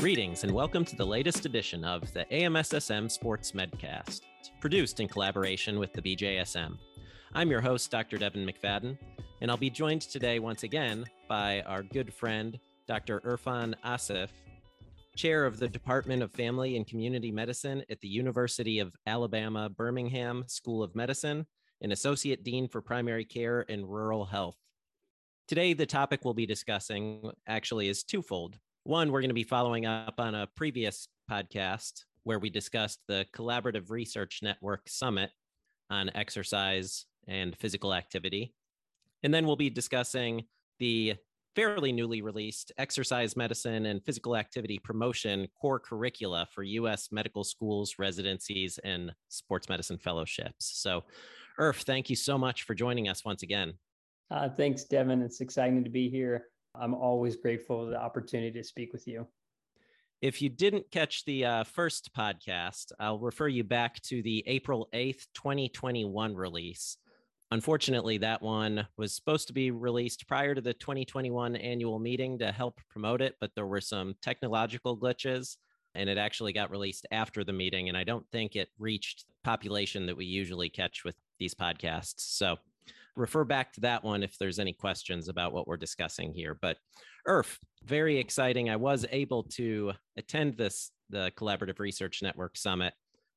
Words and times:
Greetings 0.00 0.44
and 0.44 0.52
welcome 0.54 0.82
to 0.86 0.96
the 0.96 1.04
latest 1.04 1.44
edition 1.44 1.84
of 1.84 2.10
the 2.14 2.24
AMSSM 2.32 3.10
Sports 3.10 3.52
Medcast, 3.52 4.22
produced 4.58 4.98
in 4.98 5.06
collaboration 5.06 5.78
with 5.78 5.92
the 5.92 6.00
BJSM. 6.00 6.78
I'm 7.34 7.50
your 7.50 7.60
host, 7.60 7.90
Dr. 7.90 8.16
Devin 8.16 8.46
McFadden, 8.46 8.96
and 9.42 9.50
I'll 9.50 9.58
be 9.58 9.68
joined 9.68 10.00
today 10.00 10.38
once 10.38 10.62
again 10.62 11.04
by 11.28 11.60
our 11.66 11.82
good 11.82 12.14
friend, 12.14 12.58
Dr. 12.88 13.20
Irfan 13.20 13.74
Asif, 13.84 14.30
chair 15.16 15.44
of 15.44 15.58
the 15.58 15.68
Department 15.68 16.22
of 16.22 16.32
Family 16.32 16.76
and 16.76 16.86
Community 16.86 17.30
Medicine 17.30 17.84
at 17.90 18.00
the 18.00 18.08
University 18.08 18.78
of 18.78 18.96
Alabama 19.06 19.68
Birmingham 19.68 20.44
School 20.46 20.82
of 20.82 20.96
Medicine 20.96 21.44
and 21.82 21.92
associate 21.92 22.42
dean 22.42 22.68
for 22.68 22.80
primary 22.80 23.26
care 23.26 23.66
and 23.68 23.86
rural 23.86 24.24
health. 24.24 24.56
Today, 25.46 25.74
the 25.74 25.84
topic 25.84 26.24
we'll 26.24 26.32
be 26.32 26.46
discussing 26.46 27.32
actually 27.46 27.90
is 27.90 28.02
twofold. 28.02 28.56
One, 28.84 29.12
we're 29.12 29.20
going 29.20 29.28
to 29.28 29.34
be 29.34 29.44
following 29.44 29.84
up 29.84 30.14
on 30.18 30.34
a 30.34 30.48
previous 30.56 31.06
podcast 31.30 32.04
where 32.22 32.38
we 32.38 32.48
discussed 32.48 33.00
the 33.08 33.26
Collaborative 33.36 33.90
Research 33.90 34.40
Network 34.42 34.88
Summit 34.88 35.30
on 35.90 36.10
exercise 36.14 37.04
and 37.28 37.54
physical 37.58 37.92
activity. 37.92 38.54
And 39.22 39.34
then 39.34 39.46
we'll 39.46 39.56
be 39.56 39.68
discussing 39.68 40.44
the 40.78 41.16
fairly 41.54 41.92
newly 41.92 42.22
released 42.22 42.72
exercise 42.78 43.36
medicine 43.36 43.84
and 43.84 44.02
physical 44.02 44.34
activity 44.34 44.78
promotion 44.78 45.46
core 45.60 45.78
curricula 45.78 46.48
for 46.50 46.62
US 46.62 47.12
medical 47.12 47.44
schools, 47.44 47.96
residencies, 47.98 48.78
and 48.82 49.12
sports 49.28 49.68
medicine 49.68 49.98
fellowships. 49.98 50.72
So, 50.80 51.04
Irf, 51.58 51.82
thank 51.82 52.08
you 52.08 52.16
so 52.16 52.38
much 52.38 52.62
for 52.62 52.74
joining 52.74 53.10
us 53.10 53.26
once 53.26 53.42
again. 53.42 53.74
Uh, 54.30 54.48
thanks, 54.48 54.84
Devin. 54.84 55.20
It's 55.20 55.42
exciting 55.42 55.84
to 55.84 55.90
be 55.90 56.08
here. 56.08 56.46
I'm 56.74 56.94
always 56.94 57.36
grateful 57.36 57.84
for 57.84 57.90
the 57.90 58.00
opportunity 58.00 58.52
to 58.52 58.64
speak 58.64 58.92
with 58.92 59.06
you. 59.06 59.26
If 60.22 60.42
you 60.42 60.50
didn't 60.50 60.90
catch 60.90 61.24
the 61.24 61.44
uh, 61.44 61.64
first 61.64 62.10
podcast, 62.14 62.92
I'll 63.00 63.18
refer 63.18 63.48
you 63.48 63.64
back 63.64 64.00
to 64.02 64.22
the 64.22 64.44
April 64.46 64.88
8th, 64.92 65.26
2021 65.34 66.34
release. 66.34 66.98
Unfortunately, 67.52 68.18
that 68.18 68.42
one 68.42 68.86
was 68.96 69.14
supposed 69.14 69.48
to 69.48 69.52
be 69.52 69.70
released 69.70 70.28
prior 70.28 70.54
to 70.54 70.60
the 70.60 70.74
2021 70.74 71.56
annual 71.56 71.98
meeting 71.98 72.38
to 72.38 72.52
help 72.52 72.80
promote 72.88 73.22
it, 73.22 73.34
but 73.40 73.50
there 73.54 73.66
were 73.66 73.80
some 73.80 74.14
technological 74.22 74.96
glitches 74.96 75.56
and 75.94 76.08
it 76.08 76.18
actually 76.18 76.52
got 76.52 76.70
released 76.70 77.06
after 77.10 77.42
the 77.42 77.52
meeting. 77.52 77.88
And 77.88 77.96
I 77.96 78.04
don't 78.04 78.26
think 78.30 78.54
it 78.54 78.68
reached 78.78 79.24
the 79.26 79.34
population 79.42 80.06
that 80.06 80.16
we 80.16 80.24
usually 80.24 80.68
catch 80.68 81.02
with 81.04 81.16
these 81.38 81.54
podcasts. 81.54 82.20
So 82.20 82.56
refer 83.16 83.44
back 83.44 83.72
to 83.74 83.80
that 83.80 84.04
one 84.04 84.22
if 84.22 84.36
there's 84.38 84.58
any 84.58 84.72
questions 84.72 85.28
about 85.28 85.52
what 85.52 85.66
we're 85.66 85.76
discussing 85.76 86.32
here. 86.32 86.58
But 86.60 86.76
Irf, 87.28 87.58
very 87.84 88.18
exciting. 88.18 88.70
I 88.70 88.76
was 88.76 89.06
able 89.10 89.44
to 89.54 89.92
attend 90.16 90.56
this, 90.56 90.90
the 91.10 91.32
Collaborative 91.36 91.78
Research 91.78 92.22
Network 92.22 92.56
Summit, 92.56 92.94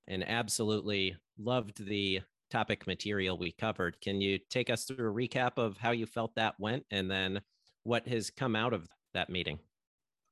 and 0.08 0.28
absolutely 0.28 1.16
loved 1.38 1.86
the 1.86 2.22
topic 2.52 2.86
material 2.88 3.38
we 3.38 3.52
covered. 3.52 4.00
Can 4.02 4.22
you 4.22 4.40
take 4.50 4.70
us 4.70 4.86
through 4.86 5.10
a 5.10 5.14
recap 5.14 5.58
of 5.58 5.78
how 5.78 5.92
you 5.92 6.06
felt 6.06 6.36
that 6.36 6.56
went 6.60 6.86
and 6.92 7.10
then 7.10 7.42
what 7.84 8.08
has 8.08 8.30
come 8.30 8.56
out 8.56 8.74
of 8.74 8.88
that 9.14 9.30
meeting? 9.30 9.60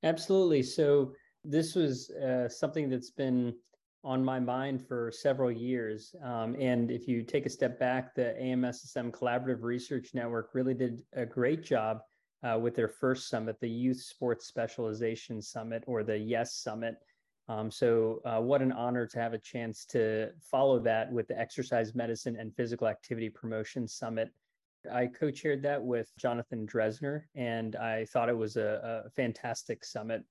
Absolutely. 0.03 0.63
So, 0.63 1.13
this 1.43 1.73
was 1.73 2.11
uh, 2.11 2.47
something 2.47 2.87
that's 2.87 3.09
been 3.09 3.55
on 4.03 4.23
my 4.23 4.39
mind 4.39 4.85
for 4.87 5.11
several 5.11 5.51
years. 5.51 6.15
Um, 6.23 6.55
and 6.59 6.89
if 6.89 7.07
you 7.07 7.23
take 7.23 7.45
a 7.45 7.49
step 7.49 7.79
back, 7.79 8.15
the 8.15 8.35
AMSSM 8.41 9.11
Collaborative 9.11 9.61
Research 9.61 10.09
Network 10.13 10.49
really 10.53 10.73
did 10.73 11.03
a 11.13 11.25
great 11.25 11.63
job 11.63 11.99
uh, 12.43 12.57
with 12.59 12.75
their 12.75 12.87
first 12.87 13.29
summit, 13.29 13.59
the 13.59 13.69
Youth 13.69 14.01
Sports 14.01 14.47
Specialization 14.47 15.41
Summit 15.41 15.83
or 15.85 16.03
the 16.03 16.17
YES 16.17 16.55
Summit. 16.55 16.95
Um, 17.47 17.69
so, 17.69 18.21
uh, 18.25 18.39
what 18.39 18.61
an 18.61 18.71
honor 18.71 19.05
to 19.07 19.19
have 19.19 19.33
a 19.33 19.37
chance 19.37 19.85
to 19.87 20.29
follow 20.39 20.79
that 20.79 21.11
with 21.11 21.27
the 21.27 21.39
Exercise 21.39 21.93
Medicine 21.93 22.37
and 22.39 22.55
Physical 22.55 22.87
Activity 22.87 23.29
Promotion 23.29 23.87
Summit. 23.87 24.31
I 24.91 25.07
co 25.07 25.29
chaired 25.29 25.61
that 25.63 25.83
with 25.83 26.11
Jonathan 26.17 26.65
Drezner, 26.65 27.23
and 27.35 27.75
I 27.75 28.05
thought 28.05 28.29
it 28.29 28.37
was 28.37 28.57
a, 28.57 29.03
a 29.05 29.09
fantastic 29.11 29.83
summit. 29.83 30.23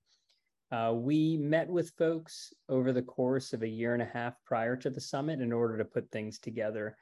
Uh, 0.71 0.93
we 0.95 1.35
met 1.37 1.67
with 1.67 1.91
folks 1.97 2.53
over 2.69 2.93
the 2.93 3.01
course 3.01 3.51
of 3.51 3.61
a 3.61 3.67
year 3.67 3.93
and 3.93 4.01
a 4.01 4.09
half 4.13 4.35
prior 4.45 4.75
to 4.77 4.89
the 4.89 5.01
summit 5.01 5.41
in 5.41 5.51
order 5.51 5.77
to 5.77 5.83
put 5.83 6.09
things 6.11 6.39
together. 6.39 6.95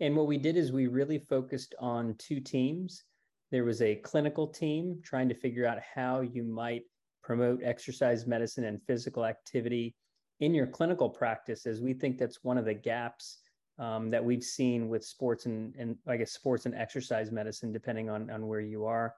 And 0.00 0.14
what 0.14 0.26
we 0.26 0.36
did 0.36 0.56
is 0.56 0.72
we 0.72 0.88
really 0.88 1.18
focused 1.18 1.74
on 1.78 2.16
two 2.18 2.40
teams. 2.40 3.04
There 3.50 3.64
was 3.64 3.80
a 3.80 3.96
clinical 3.96 4.46
team 4.46 5.00
trying 5.02 5.28
to 5.30 5.34
figure 5.34 5.66
out 5.66 5.78
how 5.94 6.20
you 6.20 6.42
might 6.42 6.82
promote 7.22 7.62
exercise 7.62 8.26
medicine 8.26 8.64
and 8.64 8.82
physical 8.86 9.24
activity 9.24 9.94
in 10.40 10.52
your 10.52 10.66
clinical 10.66 11.08
practice, 11.08 11.64
as 11.64 11.80
we 11.80 11.94
think 11.94 12.18
that's 12.18 12.44
one 12.44 12.58
of 12.58 12.66
the 12.66 12.74
gaps 12.74 13.38
um, 13.78 14.10
that 14.10 14.22
we've 14.22 14.42
seen 14.42 14.88
with 14.88 15.04
sports 15.04 15.46
and, 15.46 15.74
and 15.78 15.96
I 16.06 16.18
guess 16.18 16.32
sports 16.32 16.66
and 16.66 16.74
exercise 16.74 17.30
medicine, 17.30 17.72
depending 17.72 18.10
on, 18.10 18.30
on 18.30 18.46
where 18.46 18.60
you 18.60 18.84
are. 18.84 19.14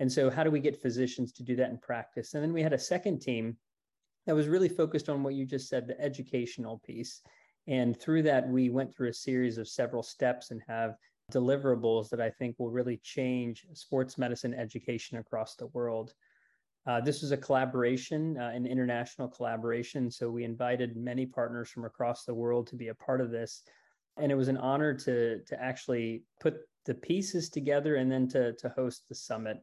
And 0.00 0.10
so, 0.10 0.30
how 0.30 0.42
do 0.42 0.50
we 0.50 0.60
get 0.60 0.80
physicians 0.80 1.30
to 1.32 1.42
do 1.42 1.54
that 1.56 1.70
in 1.70 1.78
practice? 1.78 2.34
And 2.34 2.42
then 2.42 2.52
we 2.52 2.62
had 2.62 2.72
a 2.72 2.78
second 2.78 3.20
team 3.20 3.56
that 4.26 4.34
was 4.34 4.48
really 4.48 4.68
focused 4.68 5.08
on 5.08 5.22
what 5.22 5.34
you 5.34 5.44
just 5.44 5.68
said 5.68 5.86
the 5.86 6.00
educational 6.00 6.80
piece. 6.84 7.20
And 7.68 7.98
through 7.98 8.22
that, 8.22 8.48
we 8.48 8.70
went 8.70 8.94
through 8.94 9.10
a 9.10 9.14
series 9.14 9.58
of 9.58 9.68
several 9.68 10.02
steps 10.02 10.50
and 10.50 10.62
have 10.66 10.96
deliverables 11.30 12.08
that 12.08 12.20
I 12.20 12.30
think 12.30 12.56
will 12.58 12.70
really 12.70 12.96
change 13.02 13.66
sports 13.74 14.18
medicine 14.18 14.54
education 14.54 15.18
across 15.18 15.54
the 15.54 15.66
world. 15.68 16.14
Uh, 16.86 17.00
this 17.00 17.20
was 17.20 17.30
a 17.30 17.36
collaboration, 17.36 18.38
uh, 18.38 18.50
an 18.54 18.66
international 18.66 19.28
collaboration. 19.28 20.10
So 20.10 20.30
we 20.30 20.44
invited 20.44 20.96
many 20.96 21.26
partners 21.26 21.68
from 21.70 21.84
across 21.84 22.24
the 22.24 22.34
world 22.34 22.66
to 22.68 22.76
be 22.76 22.88
a 22.88 22.94
part 22.94 23.20
of 23.20 23.30
this. 23.30 23.62
And 24.16 24.32
it 24.32 24.34
was 24.34 24.48
an 24.48 24.56
honor 24.56 24.94
to, 24.94 25.40
to 25.40 25.62
actually 25.62 26.24
put 26.40 26.56
the 26.86 26.94
pieces 26.94 27.50
together 27.50 27.96
and 27.96 28.10
then 28.10 28.26
to, 28.28 28.54
to 28.54 28.70
host 28.70 29.04
the 29.08 29.14
summit. 29.14 29.62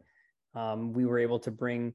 Um, 0.58 0.92
we 0.94 1.06
were 1.06 1.20
able 1.20 1.40
to 1.40 1.52
bring, 1.52 1.94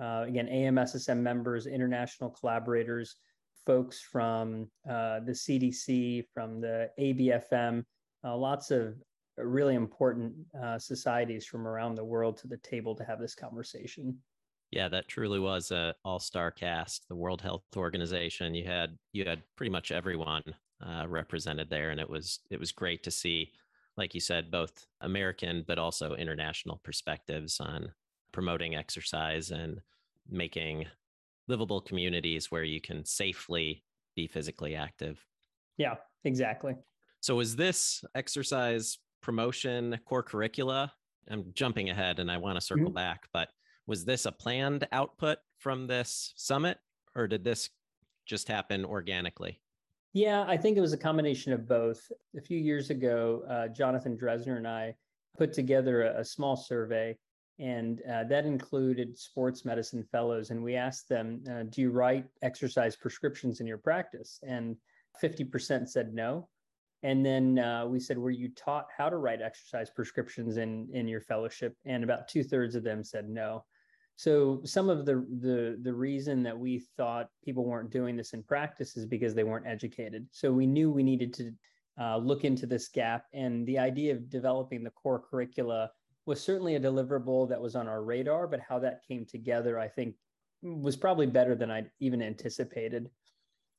uh, 0.00 0.24
again, 0.26 0.46
AMSSM 0.46 1.18
members, 1.18 1.66
international 1.66 2.30
collaborators, 2.30 3.16
folks 3.66 4.00
from 4.00 4.70
uh, 4.88 5.20
the 5.20 5.32
CDC, 5.32 6.24
from 6.32 6.60
the 6.60 6.90
ABFM, 6.98 7.84
uh, 8.24 8.36
lots 8.36 8.70
of 8.70 8.94
really 9.36 9.74
important 9.74 10.32
uh, 10.62 10.78
societies 10.78 11.44
from 11.44 11.66
around 11.66 11.96
the 11.96 12.04
world 12.04 12.36
to 12.36 12.46
the 12.46 12.58
table 12.58 12.94
to 12.94 13.04
have 13.04 13.18
this 13.18 13.34
conversation. 13.34 14.16
Yeah, 14.70 14.88
that 14.88 15.08
truly 15.08 15.40
was 15.40 15.70
a 15.70 15.94
all-star 16.04 16.50
cast. 16.50 17.06
The 17.08 17.16
World 17.16 17.40
Health 17.40 17.64
Organization. 17.76 18.54
You 18.54 18.64
had 18.64 18.96
you 19.12 19.24
had 19.24 19.42
pretty 19.56 19.70
much 19.70 19.92
everyone 19.92 20.42
uh, 20.84 21.06
represented 21.08 21.70
there, 21.70 21.90
and 21.90 22.00
it 22.00 22.08
was 22.08 22.40
it 22.50 22.58
was 22.58 22.72
great 22.72 23.02
to 23.04 23.10
see 23.10 23.52
like 23.96 24.14
you 24.14 24.20
said, 24.20 24.50
both 24.50 24.86
American 25.00 25.64
but 25.66 25.78
also 25.78 26.14
international 26.14 26.80
perspectives 26.82 27.60
on 27.60 27.92
promoting 28.34 28.74
exercise 28.74 29.52
and 29.52 29.80
making 30.28 30.84
livable 31.46 31.80
communities 31.80 32.50
where 32.50 32.64
you 32.64 32.80
can 32.80 33.04
safely 33.04 33.84
be 34.16 34.26
physically 34.26 34.74
active. 34.74 35.24
Yeah, 35.78 35.94
exactly. 36.24 36.74
So, 37.20 37.38
is 37.40 37.54
this 37.54 38.04
exercise 38.14 38.98
promotion 39.22 39.98
core 40.04 40.24
curricula? 40.24 40.92
I'm 41.30 41.52
jumping 41.54 41.88
ahead 41.88 42.18
and 42.18 42.30
I 42.30 42.36
want 42.36 42.56
to 42.56 42.60
circle 42.60 42.86
mm-hmm. 42.86 42.94
back, 42.94 43.28
but 43.32 43.48
was 43.86 44.04
this 44.04 44.26
a 44.26 44.32
planned 44.32 44.86
output 44.92 45.38
from 45.58 45.86
this 45.86 46.34
summit 46.36 46.78
or 47.14 47.28
did 47.28 47.44
this 47.44 47.70
just 48.26 48.48
happen 48.48 48.84
organically? 48.84 49.60
Yeah, 50.12 50.44
I 50.46 50.56
think 50.56 50.76
it 50.76 50.80
was 50.80 50.92
a 50.92 50.98
combination 50.98 51.52
of 51.52 51.68
both. 51.68 52.00
A 52.36 52.40
few 52.40 52.58
years 52.58 52.90
ago, 52.90 53.42
uh, 53.48 53.68
Jonathan 53.68 54.16
Drezner 54.16 54.56
and 54.56 54.66
I 54.66 54.94
put 55.38 55.52
together 55.52 56.02
a, 56.02 56.20
a 56.20 56.24
small 56.24 56.56
survey, 56.56 57.16
and 57.58 58.02
uh, 58.10 58.24
that 58.24 58.46
included 58.46 59.16
sports 59.16 59.64
medicine 59.64 60.02
fellows. 60.02 60.50
And 60.50 60.62
we 60.62 60.74
asked 60.74 61.08
them, 61.08 61.42
uh, 61.50 61.64
Do 61.64 61.80
you 61.80 61.90
write 61.90 62.26
exercise 62.42 62.96
prescriptions 62.96 63.60
in 63.60 63.66
your 63.66 63.78
practice? 63.78 64.40
And 64.46 64.76
50% 65.22 65.88
said 65.88 66.14
no. 66.14 66.48
And 67.04 67.24
then 67.24 67.58
uh, 67.58 67.86
we 67.86 68.00
said, 68.00 68.18
Were 68.18 68.30
you 68.30 68.48
taught 68.50 68.86
how 68.96 69.08
to 69.08 69.18
write 69.18 69.42
exercise 69.42 69.90
prescriptions 69.90 70.56
in, 70.56 70.88
in 70.92 71.06
your 71.06 71.20
fellowship? 71.20 71.76
And 71.84 72.02
about 72.02 72.28
two 72.28 72.42
thirds 72.42 72.74
of 72.74 72.82
them 72.82 73.04
said 73.04 73.28
no. 73.28 73.64
So 74.16 74.60
some 74.64 74.88
of 74.88 75.06
the 75.06 75.26
the 75.40 75.78
the 75.82 75.92
reason 75.92 76.42
that 76.44 76.56
we 76.56 76.86
thought 76.96 77.30
people 77.44 77.64
weren't 77.64 77.90
doing 77.90 78.16
this 78.16 78.32
in 78.32 78.44
practice 78.44 78.96
is 78.96 79.06
because 79.06 79.34
they 79.34 79.42
weren't 79.42 79.66
educated. 79.66 80.26
So 80.30 80.52
we 80.52 80.66
knew 80.66 80.90
we 80.90 81.02
needed 81.02 81.34
to 81.34 81.52
uh, 82.00 82.16
look 82.18 82.44
into 82.44 82.66
this 82.66 82.88
gap, 82.88 83.24
and 83.32 83.66
the 83.66 83.78
idea 83.78 84.12
of 84.12 84.30
developing 84.30 84.84
the 84.84 84.90
core 84.90 85.18
curricula 85.18 85.90
was 86.26 86.40
certainly 86.40 86.76
a 86.76 86.80
deliverable 86.80 87.48
that 87.48 87.60
was 87.60 87.76
on 87.76 87.88
our 87.88 88.02
radar. 88.02 88.46
But 88.46 88.60
how 88.60 88.78
that 88.80 89.06
came 89.06 89.24
together, 89.26 89.78
I 89.78 89.88
think, 89.88 90.14
was 90.62 90.96
probably 90.96 91.26
better 91.26 91.54
than 91.54 91.70
I 91.70 91.84
even 92.00 92.22
anticipated. 92.22 93.10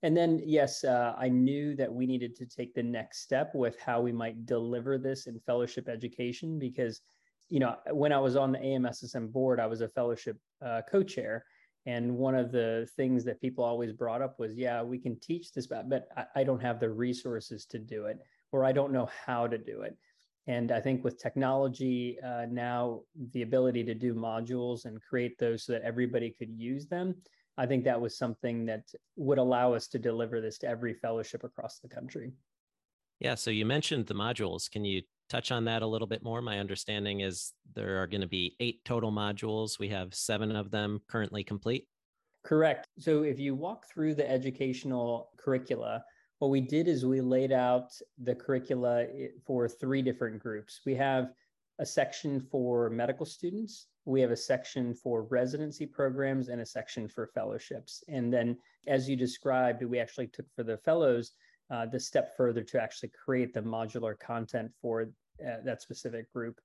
And 0.04 0.16
then, 0.16 0.42
yes, 0.46 0.84
uh, 0.84 1.16
I 1.18 1.30
knew 1.30 1.76
that 1.78 1.92
we 1.92 2.06
needed 2.06 2.36
to 2.36 2.46
take 2.46 2.76
the 2.76 2.84
next 2.84 3.24
step 3.24 3.52
with 3.56 3.80
how 3.80 4.02
we 4.02 4.12
might 4.12 4.46
deliver 4.46 4.98
this 4.98 5.26
in 5.26 5.40
fellowship 5.40 5.90
education 5.90 6.60
because 6.60 7.02
you 7.50 7.60
know, 7.60 7.76
when 7.92 8.12
I 8.12 8.20
was 8.20 8.36
on 8.36 8.52
the 8.52 8.60
AMSSM 8.60 9.32
board, 9.32 9.60
I 9.60 9.68
was 9.68 9.82
a 9.82 9.88
fellowship 9.88 10.38
uh, 10.66 10.82
co-chair, 10.90 11.46
And 11.86 12.18
one 12.18 12.36
of 12.36 12.52
the 12.52 12.88
things 12.96 13.24
that 13.26 13.42
people 13.42 13.64
always 13.64 13.94
brought 13.94 14.22
up 14.22 14.40
was, 14.40 14.56
yeah, 14.56 14.82
we 14.82 14.98
can 14.98 15.20
teach 15.20 15.52
this, 15.52 15.68
but 15.68 16.08
I, 16.18 16.26
I 16.38 16.44
don't 16.44 16.62
have 16.62 16.80
the 16.80 16.90
resources 16.90 17.66
to 17.68 17.80
do 17.80 18.06
it, 18.06 18.18
or 18.52 18.66
I 18.66 18.72
don't 18.72 18.92
know 18.92 19.10
how 19.26 19.46
to 19.48 19.58
do 19.58 19.82
it. 19.82 19.96
And 20.48 20.72
I 20.72 20.80
think 20.80 21.04
with 21.04 21.22
technology 21.22 22.20
uh, 22.24 22.46
now, 22.50 23.02
the 23.32 23.42
ability 23.42 23.84
to 23.86 23.96
do 23.96 24.14
modules 24.14 24.86
and 24.86 25.02
create 25.02 25.38
those 25.40 25.66
so 25.66 25.74
that 25.74 25.82
everybody 25.82 26.30
could 26.38 26.52
use 26.56 26.86
them, 26.88 27.16
I 27.58 27.66
think 27.66 27.84
that 27.86 28.00
was 28.00 28.18
something 28.18 28.66
that 28.68 28.84
would 29.16 29.38
allow 29.38 29.74
us 29.74 29.88
to 29.88 30.00
deliver 30.00 30.42
this 30.42 30.58
to 30.60 30.68
every 30.68 30.94
fellowship 30.94 31.44
across 31.44 31.80
the 31.80 31.90
country. 31.90 32.34
Yeah. 33.20 33.36
So 33.36 33.50
you 33.50 33.66
mentioned 33.66 34.06
the 34.06 34.14
modules. 34.14 34.70
Can 34.70 34.86
you 34.86 35.02
touch 35.30 35.52
on 35.52 35.66
that 35.66 35.82
a 35.82 35.88
little 35.88 36.08
bit 36.08 36.22
more? 36.22 36.42
My 36.42 36.60
understanding 36.60 37.22
is 37.22 37.54
there 37.74 38.02
are 38.02 38.08
going 38.08 38.22
to 38.22 38.28
be 38.28 38.56
eight 38.60 38.84
total 38.86 39.12
modules. 39.12 39.80
We 39.80 39.88
have 39.90 40.14
seven 40.14 40.56
of 40.56 40.70
them 40.70 41.00
currently 41.08 41.44
complete. 41.44 41.88
Correct. 42.44 42.88
So 43.00 43.24
if 43.24 43.40
you 43.40 43.56
walk 43.56 43.88
through 43.88 44.16
the 44.16 44.30
educational 44.30 45.32
curricula, 45.38 46.04
what 46.40 46.50
we 46.52 46.62
did 46.62 46.88
is 46.88 47.06
we 47.06 47.22
laid 47.22 47.52
out 47.52 47.92
the 48.22 48.36
curricula 48.36 49.04
eh, 49.04 49.28
for 49.46 49.68
three 49.68 50.02
different 50.02 50.40
groups. 50.40 50.82
We 50.86 50.96
have 50.96 51.32
a 51.80 51.86
section 51.86 52.40
for 52.40 52.90
medical 52.90 53.26
students, 53.26 53.88
we 54.06 54.22
have 54.22 54.32
a 54.32 54.38
section 54.38 54.94
for 54.94 55.24
residency 55.24 55.86
programs, 55.86 56.50
and 56.50 56.62
a 56.62 56.66
section 56.66 57.08
for 57.08 57.28
fellowships. 57.28 58.04
And 58.08 58.32
then, 58.32 58.58
as 58.88 59.10
you 59.10 59.16
described, 59.16 59.84
we 59.84 60.00
actually 60.00 60.28
took 60.28 60.46
for 60.56 60.64
the 60.64 60.78
fellows 60.78 61.32
uh, 61.72 61.88
the 61.88 62.00
step 62.00 62.38
further 62.38 62.62
to 62.64 62.82
actually 62.82 63.10
create 63.10 63.54
the 63.54 63.62
modular 63.62 64.18
content 64.20 64.72
for 64.82 65.10
uh, 65.46 65.58
that 65.66 65.82
specific 65.82 66.32
group. 66.32 66.60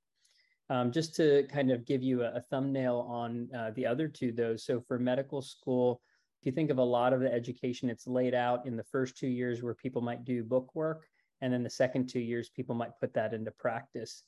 Um, 0.68 0.92
just 0.92 1.16
to 1.16 1.44
kind 1.50 1.72
of 1.72 1.84
give 1.84 2.02
you 2.02 2.22
a, 2.22 2.32
a 2.34 2.40
thumbnail 2.42 3.06
on 3.08 3.48
uh, 3.56 3.72
the 3.74 3.86
other 3.86 4.06
two, 4.06 4.30
though. 4.30 4.54
So 4.54 4.80
for 4.80 4.98
medical 4.98 5.42
school, 5.42 6.00
if 6.40 6.46
you 6.46 6.52
think 6.52 6.70
of 6.70 6.78
a 6.78 6.82
lot 6.82 7.12
of 7.12 7.20
the 7.20 7.32
education, 7.32 7.90
it's 7.90 8.06
laid 8.06 8.34
out 8.34 8.66
in 8.66 8.74
the 8.74 8.84
first 8.84 9.18
two 9.18 9.28
years 9.28 9.62
where 9.62 9.74
people 9.74 10.00
might 10.00 10.24
do 10.24 10.42
book 10.42 10.74
work. 10.74 11.06
And 11.42 11.52
then 11.52 11.62
the 11.62 11.70
second 11.70 12.08
two 12.08 12.20
years, 12.20 12.48
people 12.48 12.74
might 12.74 12.98
put 12.98 13.12
that 13.12 13.34
into 13.34 13.50
practice. 13.50 14.24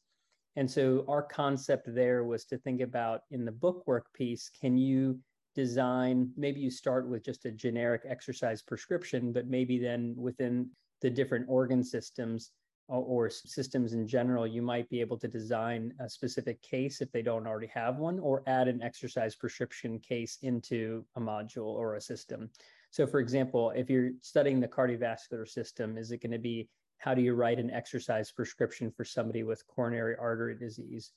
And 0.57 0.71
so 0.71 1.07
our 1.09 1.23
concept 1.23 1.95
there 1.95 2.25
was 2.25 2.45
to 2.47 2.59
think 2.59 2.83
about 2.83 3.23
in 3.31 3.47
the 3.47 3.53
book 3.53 3.87
work 3.87 4.13
piece, 4.13 4.51
can 4.61 4.77
you 4.77 5.19
design, 5.55 6.31
maybe 6.37 6.61
you 6.61 6.71
start 6.71 7.09
with 7.09 7.25
just 7.25 7.47
a 7.47 7.51
generic 7.51 8.03
exercise 8.07 8.61
prescription, 8.61 9.33
but 9.33 9.47
maybe 9.47 9.79
then 9.79 10.15
within 10.15 10.69
the 11.01 11.09
different 11.09 11.47
organ 11.49 11.83
systems, 11.83 12.51
or 12.89 13.31
systems 13.31 13.93
in 13.93 14.07
general, 14.07 14.47
you 14.47 14.63
might 14.63 14.89
be 14.91 15.01
able 15.01 15.19
to 15.19 15.29
design 15.29 15.95
a 16.01 16.09
specific 16.09 16.61
case 16.63 17.01
if 17.01 17.11
they 17.13 17.23
don't 17.23 17.47
already 17.47 17.69
have 17.69 17.99
one, 17.99 18.19
or 18.19 18.43
add 18.47 18.69
an 18.69 18.83
exercise 18.83 19.35
prescription 19.35 19.99
case 19.99 20.39
into 20.43 21.05
a 21.17 21.21
module 21.21 21.75
or 21.75 21.95
a 21.95 22.01
system. 22.01 22.51
So, 22.91 23.07
for 23.07 23.21
example, 23.21 23.71
if 23.71 23.89
you're 23.89 24.11
studying 24.21 24.61
the 24.61 24.69
cardiovascular 24.69 25.49
system, 25.49 25.97
is 25.97 26.11
it 26.11 26.23
going 26.23 26.33
to 26.33 26.39
be 26.39 26.69
how 26.99 27.15
do 27.15 27.23
you 27.23 27.35
write 27.35 27.59
an 27.59 27.71
exercise 27.71 28.31
prescription 28.31 28.91
for 28.91 29.05
somebody 29.05 29.43
with 29.43 29.67
coronary 29.67 30.15
artery 30.21 30.57
disease? 30.57 31.11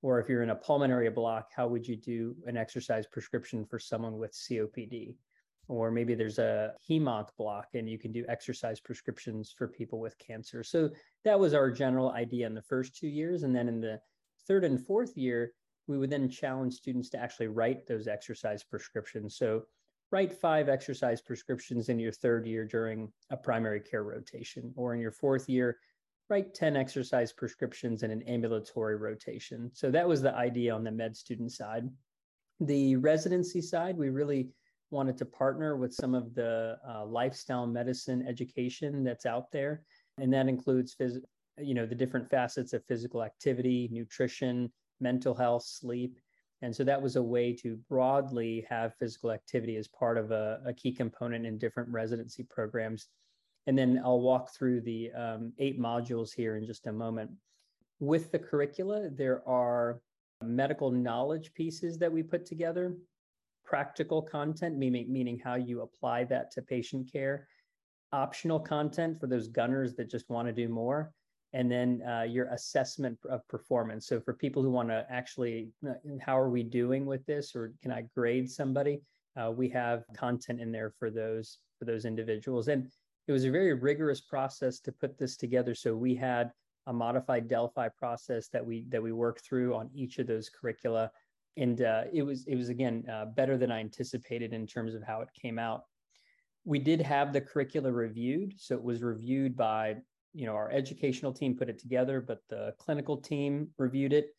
Or 0.00 0.20
if 0.20 0.28
you're 0.28 0.42
in 0.42 0.50
a 0.50 0.54
pulmonary 0.54 1.10
block, 1.10 1.50
how 1.54 1.66
would 1.68 1.86
you 1.86 1.96
do 1.96 2.36
an 2.46 2.56
exercise 2.56 3.06
prescription 3.06 3.66
for 3.66 3.78
someone 3.78 4.18
with 4.18 4.32
COPD? 4.32 5.16
Or 5.68 5.90
maybe 5.90 6.14
there's 6.14 6.38
a 6.38 6.72
hemonc 6.88 7.28
block 7.36 7.68
and 7.74 7.88
you 7.88 7.98
can 7.98 8.12
do 8.12 8.24
exercise 8.28 8.80
prescriptions 8.80 9.54
for 9.56 9.66
people 9.66 9.98
with 9.98 10.18
cancer. 10.18 10.62
So 10.62 10.90
that 11.24 11.38
was 11.38 11.54
our 11.54 11.70
general 11.70 12.12
idea 12.12 12.46
in 12.46 12.54
the 12.54 12.62
first 12.62 12.96
two 12.96 13.08
years. 13.08 13.42
And 13.42 13.54
then 13.54 13.68
in 13.68 13.80
the 13.80 14.00
third 14.46 14.64
and 14.64 14.80
fourth 14.80 15.16
year, 15.16 15.52
we 15.88 15.98
would 15.98 16.10
then 16.10 16.28
challenge 16.28 16.74
students 16.74 17.10
to 17.10 17.18
actually 17.18 17.48
write 17.48 17.86
those 17.86 18.06
exercise 18.06 18.62
prescriptions. 18.62 19.36
So 19.36 19.62
write 20.12 20.32
five 20.32 20.68
exercise 20.68 21.20
prescriptions 21.20 21.88
in 21.88 21.98
your 21.98 22.12
third 22.12 22.46
year 22.46 22.64
during 22.64 23.12
a 23.30 23.36
primary 23.36 23.80
care 23.80 24.04
rotation, 24.04 24.72
or 24.76 24.94
in 24.94 25.00
your 25.00 25.12
fourth 25.12 25.48
year, 25.48 25.78
write 26.28 26.54
10 26.54 26.76
exercise 26.76 27.32
prescriptions 27.32 28.02
in 28.02 28.10
an 28.10 28.22
ambulatory 28.22 28.96
rotation. 28.96 29.70
So 29.74 29.90
that 29.90 30.08
was 30.08 30.22
the 30.22 30.34
idea 30.34 30.74
on 30.74 30.84
the 30.84 30.90
med 30.90 31.16
student 31.16 31.52
side. 31.52 31.88
The 32.60 32.96
residency 32.96 33.60
side, 33.60 33.96
we 33.96 34.08
really 34.08 34.48
wanted 34.90 35.16
to 35.18 35.24
partner 35.24 35.76
with 35.76 35.92
some 35.92 36.14
of 36.14 36.34
the 36.34 36.78
uh, 36.88 37.04
lifestyle 37.04 37.66
medicine 37.66 38.24
education 38.26 39.04
that's 39.04 39.26
out 39.26 39.50
there, 39.50 39.82
and 40.18 40.32
that 40.32 40.48
includes 40.48 40.94
phys- 40.94 41.24
you 41.58 41.74
know 41.74 41.86
the 41.86 41.94
different 41.94 42.28
facets 42.28 42.72
of 42.72 42.84
physical 42.84 43.22
activity, 43.22 43.88
nutrition, 43.92 44.72
mental 45.00 45.34
health, 45.34 45.64
sleep. 45.64 46.18
And 46.62 46.74
so 46.74 46.84
that 46.84 47.00
was 47.00 47.16
a 47.16 47.22
way 47.22 47.52
to 47.52 47.78
broadly 47.88 48.66
have 48.70 48.94
physical 48.98 49.30
activity 49.30 49.76
as 49.76 49.88
part 49.88 50.16
of 50.16 50.30
a, 50.30 50.60
a 50.64 50.72
key 50.72 50.92
component 50.92 51.44
in 51.44 51.58
different 51.58 51.90
residency 51.90 52.44
programs. 52.44 53.08
And 53.66 53.76
then 53.76 54.00
I'll 54.02 54.20
walk 54.20 54.54
through 54.54 54.80
the 54.80 55.10
um, 55.12 55.52
eight 55.58 55.78
modules 55.78 56.32
here 56.34 56.56
in 56.56 56.64
just 56.64 56.86
a 56.86 56.92
moment. 56.92 57.30
With 58.00 58.32
the 58.32 58.38
curricula, 58.38 59.10
there 59.10 59.46
are 59.46 60.00
medical 60.42 60.90
knowledge 60.90 61.52
pieces 61.54 61.98
that 61.98 62.12
we 62.12 62.22
put 62.22 62.46
together 62.46 62.96
practical 63.66 64.22
content, 64.22 64.78
meaning, 64.78 65.12
meaning 65.12 65.38
how 65.42 65.56
you 65.56 65.82
apply 65.82 66.24
that 66.24 66.50
to 66.52 66.62
patient 66.62 67.10
care, 67.12 67.46
optional 68.12 68.60
content 68.60 69.18
for 69.20 69.26
those 69.26 69.48
gunners 69.48 69.94
that 69.96 70.08
just 70.08 70.30
want 70.30 70.46
to 70.46 70.52
do 70.52 70.68
more, 70.68 71.12
and 71.52 71.70
then 71.70 72.02
uh, 72.08 72.22
your 72.22 72.46
assessment 72.46 73.18
of 73.28 73.46
performance. 73.48 74.06
So 74.06 74.20
for 74.20 74.34
people 74.34 74.62
who 74.62 74.70
want 74.70 74.88
to 74.88 75.06
actually, 75.10 75.70
uh, 75.88 75.94
how 76.20 76.38
are 76.38 76.50
we 76.50 76.62
doing 76.62 77.06
with 77.06 77.24
this, 77.26 77.54
or 77.56 77.72
can 77.82 77.92
I 77.92 78.04
grade 78.14 78.50
somebody? 78.50 79.02
Uh, 79.38 79.50
we 79.50 79.68
have 79.70 80.04
content 80.16 80.60
in 80.60 80.72
there 80.72 80.92
for 80.98 81.10
those 81.10 81.58
for 81.78 81.84
those 81.84 82.06
individuals, 82.06 82.68
and 82.68 82.88
it 83.28 83.32
was 83.32 83.44
a 83.44 83.50
very 83.50 83.74
rigorous 83.74 84.20
process 84.20 84.80
to 84.80 84.92
put 84.92 85.18
this 85.18 85.36
together. 85.36 85.74
So 85.74 85.94
we 85.94 86.14
had 86.14 86.50
a 86.86 86.92
modified 86.92 87.48
Delphi 87.48 87.88
process 87.88 88.48
that 88.48 88.64
we 88.64 88.86
that 88.88 89.02
we 89.02 89.12
worked 89.12 89.44
through 89.44 89.74
on 89.74 89.90
each 89.92 90.18
of 90.18 90.26
those 90.26 90.48
curricula 90.48 91.10
and 91.56 91.82
uh, 91.82 92.02
it 92.12 92.22
was 92.22 92.46
it 92.46 92.56
was 92.56 92.68
again 92.68 93.04
uh, 93.10 93.26
better 93.26 93.56
than 93.56 93.70
I 93.70 93.80
anticipated 93.80 94.52
in 94.52 94.66
terms 94.66 94.94
of 94.94 95.02
how 95.02 95.20
it 95.20 95.28
came 95.40 95.58
out. 95.58 95.84
We 96.64 96.78
did 96.78 97.00
have 97.00 97.32
the 97.32 97.40
curricula 97.40 97.92
reviewed, 97.92 98.54
so 98.58 98.74
it 98.74 98.82
was 98.82 99.02
reviewed 99.02 99.56
by 99.56 99.96
you 100.34 100.46
know 100.46 100.54
our 100.54 100.70
educational 100.70 101.32
team 101.32 101.56
put 101.56 101.68
it 101.68 101.78
together, 101.78 102.20
but 102.20 102.40
the 102.48 102.74
clinical 102.78 103.16
team 103.16 103.68
reviewed 103.78 104.12
it, 104.12 104.36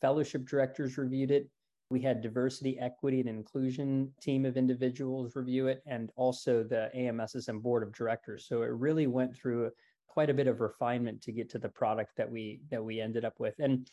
fellowship 0.00 0.46
directors 0.46 0.98
reviewed 0.98 1.30
it. 1.30 1.48
We 1.90 2.00
had 2.00 2.20
diversity, 2.20 2.78
equity, 2.78 3.18
and 3.18 3.28
inclusion 3.28 4.12
team 4.22 4.44
of 4.44 4.56
individuals 4.56 5.34
review 5.34 5.66
it, 5.66 5.82
and 5.86 6.12
also 6.14 6.62
the 6.62 6.88
AMSSM 6.96 7.60
board 7.62 7.82
of 7.82 7.92
directors. 7.92 8.46
So 8.46 8.62
it 8.62 8.70
really 8.70 9.08
went 9.08 9.34
through 9.36 9.72
quite 10.06 10.30
a 10.30 10.34
bit 10.34 10.46
of 10.46 10.60
refinement 10.60 11.20
to 11.22 11.32
get 11.32 11.50
to 11.50 11.58
the 11.58 11.68
product 11.68 12.16
that 12.16 12.30
we 12.30 12.60
that 12.70 12.84
we 12.84 13.00
ended 13.00 13.24
up 13.24 13.40
with. 13.40 13.54
And 13.58 13.88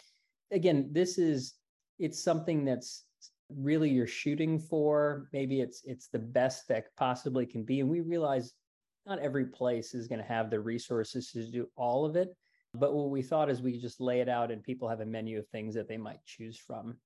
again, 0.51 0.89
this 0.91 1.17
is 1.17 1.55
it's 1.99 2.23
something 2.23 2.65
that's 2.65 3.05
really 3.49 3.89
you're 3.89 4.07
shooting 4.07 4.59
for. 4.59 5.29
Maybe 5.33 5.61
it's 5.61 5.81
it's 5.85 6.07
the 6.07 6.19
best 6.19 6.67
that 6.67 6.85
possibly 6.97 7.45
can 7.45 7.63
be. 7.63 7.79
And 7.79 7.89
we 7.89 8.01
realize 8.01 8.53
not 9.05 9.19
every 9.19 9.45
place 9.45 9.93
is 9.93 10.07
going 10.07 10.19
to 10.19 10.27
have 10.27 10.49
the 10.49 10.59
resources 10.59 11.31
to 11.31 11.49
do 11.49 11.69
all 11.75 12.05
of 12.05 12.15
it. 12.15 12.35
But 12.73 12.93
what 12.93 13.09
we 13.09 13.21
thought 13.21 13.49
is 13.49 13.61
we 13.61 13.79
just 13.79 14.01
lay 14.01 14.19
it 14.19 14.29
out 14.29 14.51
and 14.51 14.61
people 14.61 14.89
have 14.89 14.99
a 14.99 15.05
menu 15.05 15.39
of 15.39 15.47
things 15.47 15.73
that 15.75 15.87
they 15.87 15.97
might 15.97 16.23
choose 16.25 16.57
from. 16.57 16.97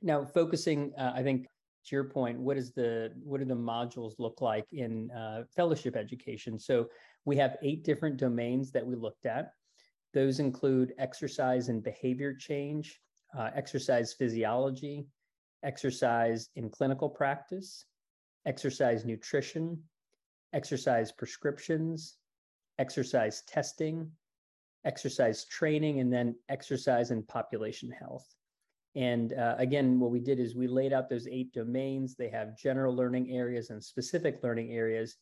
Now 0.00 0.24
focusing 0.24 0.92
uh, 0.96 1.12
i 1.14 1.22
think 1.24 1.46
to 1.86 1.96
your 1.96 2.04
point 2.04 2.38
what 2.38 2.56
is 2.56 2.72
the 2.72 3.12
what 3.24 3.38
do 3.40 3.44
the 3.44 3.54
modules 3.54 4.12
look 4.18 4.40
like 4.40 4.66
in 4.72 5.10
uh, 5.10 5.42
fellowship 5.54 5.96
education? 5.96 6.58
So 6.58 6.88
we 7.24 7.36
have 7.36 7.56
eight 7.62 7.84
different 7.84 8.16
domains 8.16 8.70
that 8.72 8.86
we 8.86 8.94
looked 8.94 9.26
at. 9.26 9.50
Those 10.14 10.38
include 10.38 10.94
exercise 10.98 11.68
and 11.68 11.82
behavior 11.82 12.34
change 12.34 13.00
uh, 13.36 13.50
exercise 13.54 14.12
physiology, 14.12 15.06
exercise 15.62 16.48
in 16.56 16.70
clinical 16.70 17.08
practice, 17.08 17.86
exercise 18.46 19.04
nutrition, 19.04 19.82
exercise 20.52 21.12
prescriptions, 21.12 22.16
exercise 22.78 23.42
testing, 23.46 24.10
exercise 24.84 25.44
training, 25.44 26.00
and 26.00 26.12
then 26.12 26.34
exercise 26.48 27.10
and 27.10 27.26
population 27.28 27.90
health. 27.90 28.26
And 28.94 29.32
uh, 29.34 29.54
again, 29.58 30.00
what 30.00 30.10
we 30.10 30.20
did 30.20 30.40
is 30.40 30.56
we 30.56 30.66
laid 30.66 30.92
out 30.92 31.08
those 31.08 31.28
eight 31.28 31.52
domains. 31.52 32.14
They 32.14 32.30
have 32.30 32.56
general 32.56 32.94
learning 32.94 33.30
areas 33.30 33.70
and 33.70 33.82
specific 33.82 34.40
learning 34.42 34.72
areas. 34.72 35.16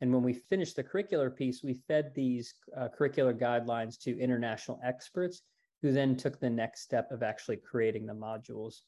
And 0.00 0.12
when 0.12 0.22
we 0.22 0.32
finished 0.32 0.76
the 0.76 0.82
curricular 0.82 1.34
piece, 1.34 1.62
we 1.62 1.74
fed 1.86 2.12
these 2.14 2.54
uh, 2.76 2.88
curricular 2.98 3.38
guidelines 3.38 4.00
to 4.00 4.18
international 4.18 4.80
experts 4.82 5.42
who 5.82 5.92
then 5.92 6.16
took 6.16 6.38
the 6.38 6.48
next 6.48 6.82
step 6.82 7.10
of 7.10 7.22
actually 7.22 7.56
creating 7.56 8.06
the 8.06 8.14
modules. 8.14 8.82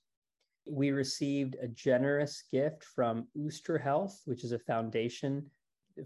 We 0.71 0.93
received 0.93 1.57
a 1.61 1.69
generous 1.69 2.45
gift 2.51 2.85
from 2.85 3.27
Ooster 3.37 3.81
Health, 3.81 4.23
which 4.25 4.45
is 4.45 4.53
a 4.53 4.59
foundation 4.59 5.51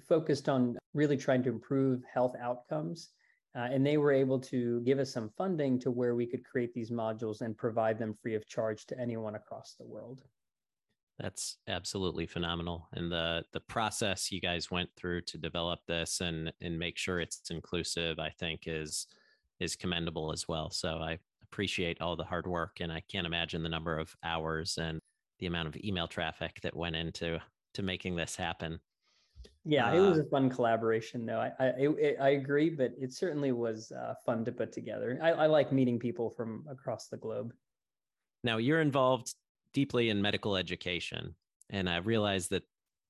focused 0.09 0.49
on 0.49 0.78
really 0.95 1.16
trying 1.16 1.42
to 1.45 1.50
improve 1.50 2.02
health 2.12 2.35
outcomes. 2.40 3.11
Uh, 3.57 3.68
and 3.71 3.85
they 3.85 3.97
were 3.97 4.12
able 4.12 4.38
to 4.38 4.80
give 4.83 4.99
us 4.99 5.12
some 5.12 5.30
funding 5.37 5.78
to 5.80 5.90
where 5.90 6.14
we 6.14 6.26
could 6.26 6.45
create 6.45 6.75
these 6.75 6.90
modules 6.90 7.40
and 7.40 7.57
provide 7.57 7.99
them 7.99 8.14
free 8.23 8.35
of 8.35 8.47
charge 8.47 8.87
to 8.87 8.99
anyone 8.99 9.35
across 9.35 9.75
the 9.75 9.87
world. 9.87 10.23
That's 11.18 11.57
absolutely 11.66 12.26
phenomenal. 12.26 12.88
And 12.92 13.11
the 13.11 13.42
the 13.52 13.61
process 13.61 14.30
you 14.30 14.40
guys 14.40 14.71
went 14.71 14.90
through 14.97 15.23
to 15.23 15.38
develop 15.38 15.80
this 15.88 16.21
and 16.21 16.52
and 16.61 16.78
make 16.78 16.97
sure 16.97 17.18
it's 17.18 17.50
inclusive, 17.50 18.21
I 18.21 18.30
think 18.30 18.62
is 18.66 19.09
is 19.60 19.76
commendable 19.76 20.32
as 20.32 20.46
well. 20.48 20.70
So 20.70 20.98
I 20.98 21.18
appreciate 21.42 22.00
all 22.00 22.16
the 22.16 22.24
hard 22.24 22.46
work 22.46 22.78
and 22.80 22.92
I 22.92 23.02
can't 23.10 23.26
imagine 23.26 23.62
the 23.62 23.68
number 23.68 23.98
of 23.98 24.14
hours 24.22 24.78
and 24.78 25.00
the 25.38 25.46
amount 25.46 25.68
of 25.68 25.76
email 25.82 26.08
traffic 26.08 26.60
that 26.62 26.76
went 26.76 26.96
into 26.96 27.40
to 27.74 27.82
making 27.82 28.16
this 28.16 28.36
happen. 28.36 28.80
Yeah, 29.64 29.92
it 29.92 30.00
was 30.00 30.18
uh, 30.18 30.22
a 30.22 30.24
fun 30.24 30.48
collaboration, 30.48 31.26
though. 31.26 31.40
I 31.40 31.52
I, 31.60 32.14
I 32.20 32.28
agree, 32.30 32.70
but 32.70 32.92
it 32.98 33.12
certainly 33.12 33.52
was 33.52 33.92
uh, 33.92 34.14
fun 34.24 34.44
to 34.46 34.52
put 34.52 34.72
together. 34.72 35.18
I, 35.22 35.30
I 35.32 35.46
like 35.46 35.72
meeting 35.72 35.98
people 35.98 36.30
from 36.30 36.64
across 36.70 37.08
the 37.08 37.18
globe. 37.18 37.52
Now 38.42 38.56
you're 38.56 38.80
involved 38.80 39.34
deeply 39.74 40.08
in 40.10 40.22
medical 40.22 40.56
education, 40.56 41.34
and 41.70 41.88
I 41.88 41.98
realize 41.98 42.48
that 42.48 42.62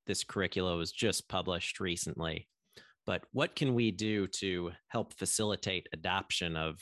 this 0.06 0.24
curricula 0.24 0.76
was 0.76 0.90
just 0.90 1.28
published 1.28 1.80
recently. 1.80 2.48
But 3.08 3.22
what 3.32 3.56
can 3.56 3.74
we 3.74 3.90
do 3.90 4.26
to 4.26 4.72
help 4.88 5.14
facilitate 5.14 5.88
adoption 5.94 6.58
of 6.58 6.78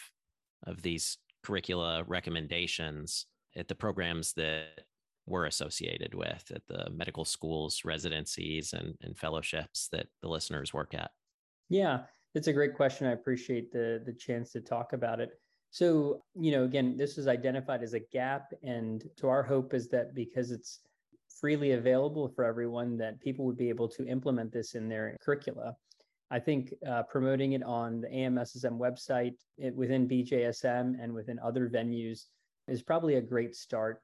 of 0.66 0.82
these 0.82 1.18
curricula 1.44 2.02
recommendations 2.08 3.26
at 3.54 3.68
the 3.68 3.76
programs 3.76 4.32
that 4.32 4.80
we're 5.26 5.46
associated 5.46 6.16
with 6.16 6.50
at 6.52 6.66
the 6.66 6.90
medical 6.90 7.24
schools, 7.24 7.82
residencies, 7.84 8.72
and, 8.72 8.96
and 9.02 9.16
fellowships 9.16 9.86
that 9.92 10.08
the 10.20 10.28
listeners 10.28 10.74
work 10.74 10.94
at? 10.94 11.12
Yeah, 11.68 12.00
it's 12.34 12.48
a 12.48 12.52
great 12.52 12.74
question. 12.74 13.06
I 13.06 13.12
appreciate 13.12 13.70
the 13.70 14.02
the 14.04 14.12
chance 14.12 14.50
to 14.50 14.60
talk 14.60 14.94
about 14.94 15.20
it. 15.20 15.30
So, 15.70 16.24
you 16.34 16.50
know, 16.50 16.64
again, 16.64 16.96
this 16.96 17.16
was 17.16 17.28
identified 17.28 17.84
as 17.84 17.94
a 17.94 18.00
gap, 18.00 18.52
and 18.64 19.04
so 19.16 19.28
our 19.28 19.44
hope 19.44 19.74
is 19.74 19.86
that 19.90 20.12
because 20.12 20.50
it's 20.50 20.80
freely 21.40 21.72
available 21.72 22.28
for 22.34 22.42
everyone, 22.42 22.98
that 22.98 23.20
people 23.20 23.44
would 23.44 23.56
be 23.56 23.68
able 23.68 23.88
to 23.90 24.08
implement 24.08 24.50
this 24.50 24.74
in 24.74 24.88
their 24.88 25.16
curricula. 25.20 25.76
I 26.30 26.38
think 26.40 26.74
uh, 26.86 27.04
promoting 27.04 27.52
it 27.52 27.62
on 27.62 28.00
the 28.00 28.08
AMSSM 28.08 28.78
website, 28.78 29.34
it, 29.58 29.74
within 29.74 30.08
BJSM, 30.08 30.96
and 31.00 31.12
within 31.12 31.38
other 31.38 31.68
venues 31.68 32.24
is 32.66 32.82
probably 32.82 33.14
a 33.14 33.20
great 33.20 33.54
start. 33.54 34.02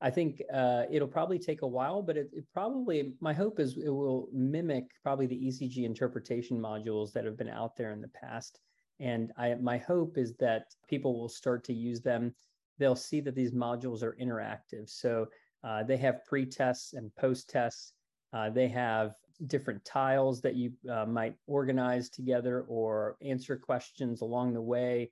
I 0.00 0.10
think 0.10 0.42
uh, 0.52 0.82
it'll 0.90 1.08
probably 1.08 1.38
take 1.38 1.62
a 1.62 1.66
while, 1.66 2.02
but 2.02 2.16
it, 2.16 2.28
it, 2.32 2.44
probably, 2.52 3.14
my 3.20 3.32
hope 3.32 3.60
is 3.60 3.76
it 3.76 3.88
will 3.88 4.28
mimic 4.32 4.84
probably 5.02 5.26
the 5.26 5.46
ECG 5.46 5.84
interpretation 5.84 6.58
modules 6.58 7.12
that 7.12 7.24
have 7.24 7.38
been 7.38 7.48
out 7.48 7.76
there 7.76 7.92
in 7.92 8.00
the 8.00 8.08
past. 8.08 8.58
And 9.00 9.32
I, 9.38 9.54
my 9.54 9.78
hope 9.78 10.18
is 10.18 10.34
that 10.36 10.66
people 10.88 11.18
will 11.18 11.28
start 11.28 11.64
to 11.64 11.72
use 11.72 12.00
them. 12.00 12.34
They'll 12.78 12.96
see 12.96 13.20
that 13.20 13.34
these 13.34 13.52
modules 13.52 14.02
are 14.02 14.16
interactive. 14.20 14.88
So 14.90 15.28
uh, 15.62 15.84
they 15.84 15.96
have 15.98 16.24
pre 16.24 16.44
tests 16.46 16.94
and 16.94 17.14
post 17.16 17.48
tests. 17.48 17.92
Uh, 18.32 18.50
they 18.50 18.68
have 18.68 19.14
different 19.46 19.84
tiles 19.84 20.40
that 20.40 20.54
you 20.54 20.72
uh, 20.90 21.04
might 21.06 21.34
organize 21.46 22.08
together 22.08 22.64
or 22.68 23.16
answer 23.22 23.56
questions 23.56 24.20
along 24.20 24.54
the 24.54 24.62
way 24.62 25.10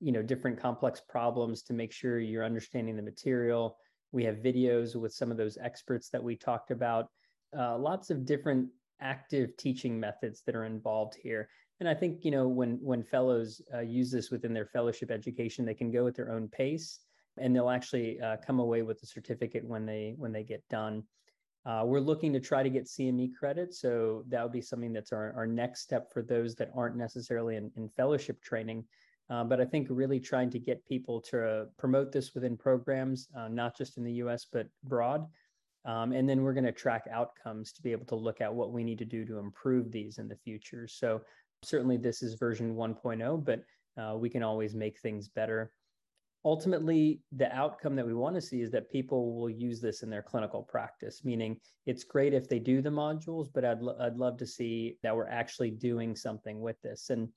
you 0.00 0.12
know 0.12 0.22
different 0.22 0.60
complex 0.60 1.00
problems 1.08 1.62
to 1.62 1.72
make 1.72 1.90
sure 1.90 2.18
you're 2.18 2.44
understanding 2.44 2.96
the 2.96 3.02
material 3.02 3.78
we 4.12 4.24
have 4.24 4.36
videos 4.36 4.96
with 4.96 5.12
some 5.12 5.30
of 5.30 5.36
those 5.36 5.58
experts 5.58 6.08
that 6.08 6.22
we 6.22 6.36
talked 6.36 6.70
about. 6.70 7.10
Uh, 7.56 7.76
lots 7.78 8.10
of 8.10 8.24
different 8.24 8.68
active 9.00 9.56
teaching 9.56 10.00
methods 10.00 10.42
that 10.46 10.56
are 10.56 10.64
involved 10.64 11.14
here. 11.22 11.48
And 11.80 11.88
I 11.88 11.94
think 11.94 12.24
you 12.24 12.30
know 12.30 12.48
when 12.48 12.78
when 12.80 13.02
fellows 13.02 13.60
uh, 13.74 13.80
use 13.80 14.10
this 14.10 14.30
within 14.30 14.54
their 14.54 14.66
fellowship 14.66 15.10
education, 15.10 15.66
they 15.66 15.74
can 15.74 15.90
go 15.90 16.06
at 16.06 16.14
their 16.14 16.32
own 16.32 16.48
pace, 16.48 17.00
and 17.36 17.54
they'll 17.54 17.68
actually 17.68 18.18
uh, 18.20 18.38
come 18.38 18.58
away 18.60 18.80
with 18.82 19.02
a 19.02 19.06
certificate 19.06 19.64
when 19.64 19.84
they 19.84 20.14
when 20.16 20.32
they 20.32 20.42
get 20.42 20.66
done. 20.70 21.02
Uh, 21.66 21.82
we're 21.84 21.98
looking 22.00 22.32
to 22.32 22.38
try 22.38 22.62
to 22.62 22.70
get 22.70 22.84
CME 22.84 23.34
credit, 23.34 23.74
so 23.74 24.22
that 24.28 24.42
would 24.42 24.52
be 24.52 24.60
something 24.60 24.92
that's 24.92 25.12
our, 25.12 25.32
our 25.36 25.46
next 25.46 25.80
step 25.80 26.12
for 26.12 26.22
those 26.22 26.54
that 26.54 26.70
aren't 26.76 26.96
necessarily 26.96 27.56
in, 27.56 27.72
in 27.76 27.88
fellowship 27.88 28.40
training. 28.40 28.84
Uh, 29.28 29.42
but 29.42 29.60
I 29.60 29.64
think 29.64 29.88
really 29.90 30.20
trying 30.20 30.50
to 30.50 30.60
get 30.60 30.86
people 30.86 31.20
to 31.22 31.66
promote 31.76 32.12
this 32.12 32.34
within 32.34 32.56
programs, 32.56 33.28
uh, 33.36 33.48
not 33.48 33.76
just 33.76 33.96
in 33.96 34.04
the 34.04 34.12
US, 34.12 34.46
but 34.50 34.68
abroad. 34.84 35.26
Um, 35.84 36.12
and 36.12 36.28
then 36.28 36.42
we're 36.42 36.52
going 36.52 36.64
to 36.64 36.72
track 36.72 37.04
outcomes 37.10 37.72
to 37.72 37.82
be 37.82 37.90
able 37.90 38.06
to 38.06 38.16
look 38.16 38.40
at 38.40 38.54
what 38.54 38.72
we 38.72 38.84
need 38.84 38.98
to 38.98 39.04
do 39.04 39.24
to 39.24 39.38
improve 39.38 39.90
these 39.90 40.18
in 40.18 40.28
the 40.28 40.36
future. 40.36 40.86
So 40.86 41.22
certainly 41.62 41.96
this 41.96 42.22
is 42.22 42.34
version 42.34 42.76
1.0, 42.76 43.44
but 43.44 43.64
uh, 44.00 44.16
we 44.16 44.28
can 44.28 44.42
always 44.42 44.74
make 44.74 45.00
things 45.00 45.28
better. 45.28 45.72
Ultimately, 46.44 47.20
the 47.32 47.52
outcome 47.54 47.96
that 47.96 48.06
we 48.06 48.14
want 48.14 48.36
to 48.36 48.40
see 48.40 48.60
is 48.60 48.70
that 48.70 48.90
people 48.90 49.34
will 49.34 49.50
use 49.50 49.80
this 49.80 50.02
in 50.02 50.10
their 50.10 50.22
clinical 50.22 50.62
practice, 50.62 51.24
meaning 51.24 51.58
it's 51.86 52.04
great 52.04 52.32
if 52.32 52.48
they 52.48 52.60
do 52.60 52.80
the 52.80 52.90
modules, 52.90 53.48
but 53.52 53.64
I'd, 53.64 53.82
lo- 53.82 53.96
I'd 53.98 54.16
love 54.16 54.36
to 54.38 54.46
see 54.46 54.96
that 55.02 55.14
we're 55.14 55.28
actually 55.28 55.72
doing 55.72 56.14
something 56.14 56.60
with 56.60 56.80
this. 56.82 57.10
And 57.10 57.28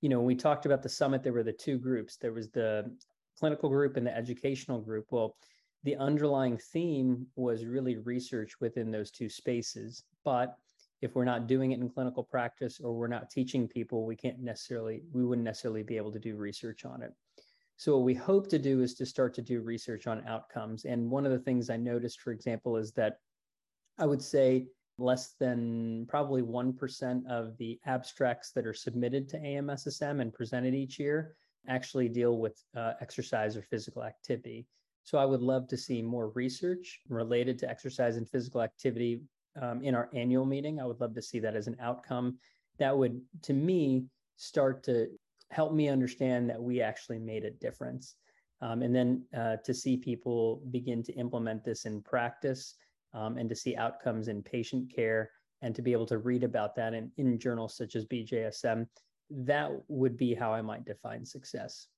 you 0.00 0.08
know, 0.08 0.20
we 0.20 0.34
talked 0.34 0.66
about 0.66 0.82
the 0.82 0.88
summit, 0.88 1.22
there 1.22 1.32
were 1.32 1.42
the 1.42 1.52
two 1.52 1.78
groups. 1.78 2.16
There 2.16 2.32
was 2.32 2.50
the 2.50 2.90
clinical 3.38 3.68
group 3.68 3.96
and 3.96 4.06
the 4.06 4.16
educational 4.16 4.80
group. 4.80 5.06
Well, 5.10 5.36
the 5.84 5.96
underlying 5.96 6.58
theme 6.72 7.26
was 7.36 7.64
really 7.64 7.96
research 7.96 8.52
within 8.60 8.90
those 8.90 9.10
two 9.10 9.28
spaces. 9.28 10.04
But 10.24 10.56
if 11.02 11.14
we're 11.14 11.24
not 11.24 11.46
doing 11.46 11.72
it 11.72 11.80
in 11.80 11.88
clinical 11.88 12.24
practice 12.24 12.80
or 12.80 12.94
we're 12.94 13.08
not 13.08 13.30
teaching 13.30 13.68
people, 13.68 14.04
we 14.04 14.16
can't 14.16 14.40
necessarily, 14.40 15.02
we 15.12 15.24
wouldn't 15.24 15.44
necessarily 15.44 15.82
be 15.82 15.96
able 15.96 16.12
to 16.12 16.18
do 16.18 16.36
research 16.36 16.84
on 16.84 17.02
it. 17.02 17.12
So 17.78 17.96
what 17.96 18.04
we 18.04 18.14
hope 18.14 18.48
to 18.48 18.58
do 18.58 18.82
is 18.82 18.94
to 18.94 19.06
start 19.06 19.32
to 19.34 19.42
do 19.42 19.62
research 19.62 20.08
on 20.08 20.26
outcomes. 20.26 20.84
And 20.84 21.08
one 21.08 21.24
of 21.24 21.30
the 21.30 21.38
things 21.38 21.70
I 21.70 21.76
noticed, 21.76 22.20
for 22.20 22.32
example, 22.32 22.76
is 22.76 22.90
that 22.94 23.20
I 23.98 24.04
would 24.04 24.20
say 24.20 24.66
less 24.98 25.34
than 25.38 26.04
probably 26.08 26.42
1% 26.42 27.26
of 27.28 27.56
the 27.56 27.78
abstracts 27.86 28.50
that 28.52 28.66
are 28.66 28.74
submitted 28.74 29.28
to 29.28 29.38
AMSSM 29.38 30.20
and 30.20 30.34
presented 30.34 30.74
each 30.74 30.98
year 30.98 31.36
actually 31.68 32.08
deal 32.08 32.38
with 32.38 32.60
uh, 32.76 32.94
exercise 33.00 33.56
or 33.56 33.62
physical 33.62 34.02
activity. 34.02 34.66
So 35.04 35.16
I 35.16 35.24
would 35.24 35.40
love 35.40 35.68
to 35.68 35.76
see 35.76 36.02
more 36.02 36.30
research 36.30 37.00
related 37.08 37.60
to 37.60 37.70
exercise 37.70 38.16
and 38.16 38.28
physical 38.28 38.60
activity 38.60 39.22
um, 39.60 39.82
in 39.84 39.94
our 39.94 40.10
annual 40.14 40.44
meeting. 40.44 40.80
I 40.80 40.84
would 40.84 41.00
love 41.00 41.14
to 41.14 41.22
see 41.22 41.38
that 41.40 41.54
as 41.54 41.68
an 41.68 41.76
outcome. 41.80 42.38
That 42.78 42.96
would, 42.98 43.20
to 43.42 43.52
me, 43.52 44.06
start 44.36 44.82
to 44.84 45.08
help 45.50 45.72
me 45.72 45.88
understand 45.88 46.48
that 46.50 46.62
we 46.62 46.80
actually 46.80 47.18
made 47.18 47.44
a 47.44 47.50
difference. 47.50 48.16
Um, 48.60 48.82
and 48.82 48.94
then 48.94 49.22
uh, 49.36 49.56
to 49.64 49.72
see 49.72 49.96
people 49.96 50.62
begin 50.70 51.02
to 51.04 51.12
implement 51.12 51.64
this 51.64 51.84
in 51.84 52.02
practice 52.02 52.74
um, 53.14 53.38
and 53.38 53.48
to 53.48 53.56
see 53.56 53.76
outcomes 53.76 54.28
in 54.28 54.42
patient 54.42 54.92
care 54.94 55.30
and 55.62 55.74
to 55.74 55.82
be 55.82 55.92
able 55.92 56.06
to 56.06 56.18
read 56.18 56.44
about 56.44 56.74
that 56.76 56.94
in, 56.94 57.10
in 57.16 57.38
journals 57.38 57.76
such 57.76 57.96
as 57.96 58.04
BJSM, 58.06 58.86
that 59.30 59.70
would 59.88 60.16
be 60.16 60.34
how 60.34 60.52
I 60.52 60.62
might 60.62 60.84
define 60.84 61.24
success. 61.24 61.88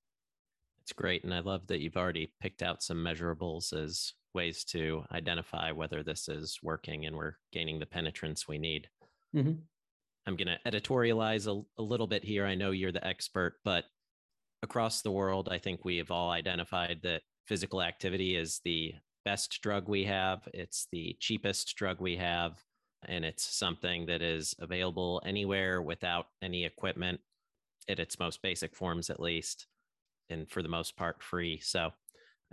It's 0.81 0.93
great. 0.93 1.23
And 1.23 1.33
I 1.33 1.39
love 1.39 1.67
that 1.67 1.79
you've 1.79 1.97
already 1.97 2.33
picked 2.41 2.63
out 2.63 2.83
some 2.83 2.97
measurables 2.97 3.73
as 3.73 4.13
ways 4.33 4.63
to 4.63 5.03
identify 5.11 5.71
whether 5.71 6.03
this 6.03 6.27
is 6.27 6.59
working 6.63 7.05
and 7.05 7.15
we're 7.15 7.35
gaining 7.51 7.79
the 7.79 7.85
penetrance 7.85 8.47
we 8.47 8.57
need. 8.57 8.89
Mm-hmm. 9.35 9.53
I'm 10.27 10.35
going 10.35 10.47
to 10.47 10.71
editorialize 10.71 11.47
a, 11.47 11.61
a 11.79 11.83
little 11.83 12.07
bit 12.07 12.23
here. 12.23 12.45
I 12.45 12.55
know 12.55 12.71
you're 12.71 12.91
the 12.91 13.05
expert, 13.05 13.55
but 13.63 13.85
across 14.63 15.01
the 15.01 15.11
world, 15.11 15.49
I 15.51 15.57
think 15.57 15.83
we 15.83 15.97
have 15.97 16.11
all 16.11 16.29
identified 16.29 16.99
that 17.03 17.23
physical 17.47 17.81
activity 17.81 18.35
is 18.35 18.61
the 18.63 18.93
best 19.25 19.61
drug 19.61 19.87
we 19.87 20.03
have, 20.05 20.47
it's 20.53 20.87
the 20.91 21.15
cheapest 21.19 21.75
drug 21.75 21.99
we 21.99 22.15
have, 22.17 22.57
and 23.07 23.25
it's 23.25 23.43
something 23.43 24.05
that 24.05 24.21
is 24.21 24.55
available 24.59 25.21
anywhere 25.25 25.81
without 25.81 26.27
any 26.41 26.65
equipment 26.65 27.19
at 27.89 27.99
its 27.99 28.19
most 28.19 28.41
basic 28.41 28.75
forms, 28.75 29.09
at 29.09 29.19
least, 29.19 29.67
and 30.29 30.49
for 30.49 30.61
the 30.61 30.69
most 30.69 30.95
part, 30.95 31.21
free. 31.21 31.59
So 31.59 31.91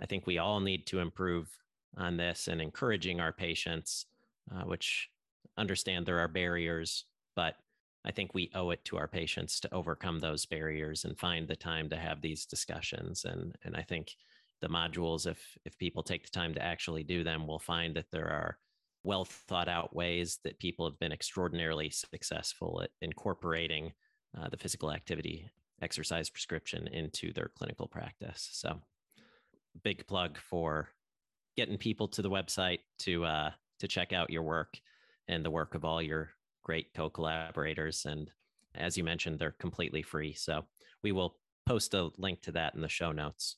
I 0.01 0.05
think 0.05 0.25
we 0.25 0.37
all 0.37 0.59
need 0.59 0.87
to 0.87 0.99
improve 0.99 1.49
on 1.97 2.17
this 2.17 2.47
and 2.47 2.61
encouraging 2.61 3.19
our 3.19 3.31
patients, 3.31 4.05
uh, 4.51 4.63
which 4.63 5.09
understand 5.57 6.05
there 6.05 6.19
are 6.19 6.27
barriers, 6.27 7.05
but 7.39 7.55
I 8.03 8.11
think 8.11 8.33
we 8.33 8.51
owe 8.53 8.71
it 8.71 8.83
to 8.83 8.97
our 8.97 9.07
patients 9.07 9.61
to 9.61 9.73
overcome 9.73 10.19
those 10.19 10.45
barriers 10.45 11.05
and 11.05 11.17
find 11.17 11.47
the 11.47 11.55
time 11.55 11.89
to 11.89 11.95
have 11.95 12.19
these 12.19 12.45
discussions. 12.45 13.23
And, 13.23 13.55
and 13.63 13.77
I 13.77 13.81
think 13.81 14.13
the 14.59 14.67
modules, 14.67 15.25
if 15.25 15.39
if 15.63 15.77
people 15.77 16.03
take 16.03 16.25
the 16.25 16.37
time 16.37 16.53
to 16.55 16.61
actually 16.61 17.03
do 17.03 17.23
them, 17.23 17.47
will 17.47 17.59
find 17.59 17.95
that 17.95 18.11
there 18.11 18.27
are 18.27 18.57
well 19.05 19.23
thought 19.23 19.69
out 19.69 19.95
ways 19.95 20.39
that 20.43 20.59
people 20.59 20.85
have 20.85 20.99
been 20.99 21.13
extraordinarily 21.13 21.89
successful 21.89 22.81
at 22.83 22.89
incorporating 23.01 23.93
uh, 24.37 24.49
the 24.49 24.57
physical 24.57 24.91
activity 24.91 25.49
exercise 25.81 26.29
prescription 26.29 26.89
into 26.89 27.31
their 27.31 27.51
clinical 27.55 27.87
practice. 27.87 28.49
So, 28.51 28.81
big 29.81 30.05
plug 30.07 30.37
for 30.37 30.89
getting 31.55 31.77
people 31.77 32.09
to 32.09 32.21
the 32.21 32.29
website 32.29 32.79
to 33.05 33.23
uh, 33.23 33.51
to 33.79 33.87
check 33.87 34.11
out 34.11 34.29
your 34.29 34.43
work 34.43 34.77
and 35.29 35.45
the 35.45 35.51
work 35.51 35.73
of 35.73 35.85
all 35.85 36.01
your 36.01 36.31
great 36.69 36.93
co-collaborators. 36.93 38.05
And 38.05 38.29
as 38.75 38.95
you 38.95 39.03
mentioned, 39.03 39.39
they're 39.39 39.55
completely 39.57 40.03
free. 40.03 40.33
So 40.33 40.65
we 41.01 41.11
will 41.11 41.35
post 41.65 41.95
a 41.95 42.11
link 42.19 42.43
to 42.43 42.51
that 42.51 42.75
in 42.75 42.81
the 42.81 42.87
show 42.87 43.11
notes. 43.11 43.55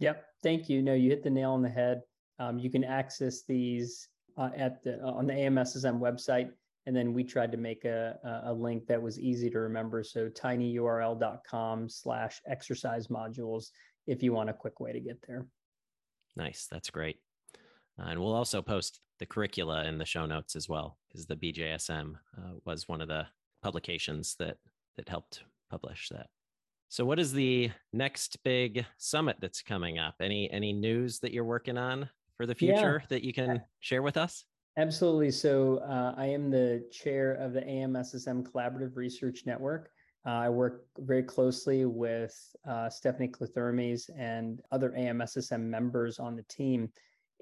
Yep. 0.00 0.24
Thank 0.42 0.68
you. 0.68 0.82
No, 0.82 0.92
you 0.92 1.08
hit 1.08 1.22
the 1.22 1.30
nail 1.30 1.52
on 1.52 1.62
the 1.62 1.68
head. 1.68 2.00
Um, 2.40 2.58
you 2.58 2.68
can 2.68 2.82
access 2.82 3.44
these 3.46 4.08
uh, 4.36 4.50
at 4.56 4.82
the, 4.82 5.00
on 5.02 5.28
the 5.28 5.34
AMSSM 5.34 6.00
website. 6.00 6.50
And 6.86 6.96
then 6.96 7.14
we 7.14 7.22
tried 7.22 7.52
to 7.52 7.58
make 7.58 7.84
a, 7.84 8.18
a 8.44 8.52
link 8.52 8.88
that 8.88 9.00
was 9.00 9.20
easy 9.20 9.48
to 9.50 9.60
remember. 9.60 10.02
So 10.02 10.28
tinyurl.com 10.28 11.88
slash 11.88 12.40
exercise 12.48 13.06
modules 13.06 13.66
if 14.08 14.20
you 14.20 14.32
want 14.32 14.50
a 14.50 14.52
quick 14.52 14.80
way 14.80 14.90
to 14.90 14.98
get 14.98 15.24
there. 15.28 15.46
Nice. 16.34 16.66
That's 16.68 16.90
great. 16.90 17.18
Uh, 17.98 18.08
and 18.08 18.20
we'll 18.20 18.34
also 18.34 18.62
post 18.62 19.00
the 19.18 19.26
curricula 19.26 19.84
in 19.84 19.98
the 19.98 20.04
show 20.04 20.26
notes 20.26 20.56
as 20.56 20.68
well, 20.68 20.98
because 21.08 21.26
the 21.26 21.36
BJSM 21.36 22.14
uh, 22.38 22.52
was 22.64 22.88
one 22.88 23.00
of 23.00 23.08
the 23.08 23.26
publications 23.62 24.34
that 24.38 24.56
that 24.96 25.08
helped 25.08 25.42
publish 25.70 26.08
that. 26.10 26.26
So, 26.88 27.04
what 27.04 27.18
is 27.18 27.32
the 27.32 27.70
next 27.92 28.36
big 28.44 28.84
summit 28.98 29.36
that's 29.40 29.62
coming 29.62 29.98
up? 29.98 30.16
Any 30.20 30.50
any 30.50 30.72
news 30.72 31.20
that 31.20 31.32
you're 31.32 31.44
working 31.44 31.78
on 31.78 32.08
for 32.36 32.46
the 32.46 32.54
future 32.54 32.98
yeah. 33.00 33.06
that 33.08 33.22
you 33.22 33.32
can 33.32 33.62
share 33.80 34.02
with 34.02 34.16
us? 34.16 34.44
Absolutely. 34.76 35.30
So, 35.30 35.78
uh, 35.78 36.14
I 36.16 36.26
am 36.26 36.50
the 36.50 36.84
chair 36.90 37.34
of 37.34 37.52
the 37.52 37.62
AMSSM 37.62 38.42
Collaborative 38.42 38.96
Research 38.96 39.44
Network. 39.46 39.90
Uh, 40.26 40.30
I 40.30 40.48
work 40.50 40.86
very 40.98 41.22
closely 41.22 41.84
with 41.84 42.34
uh, 42.68 42.88
Stephanie 42.88 43.28
Kliethermes 43.28 44.08
and 44.16 44.60
other 44.70 44.90
AMSSM 44.90 45.60
members 45.60 46.18
on 46.18 46.36
the 46.36 46.44
team 46.44 46.90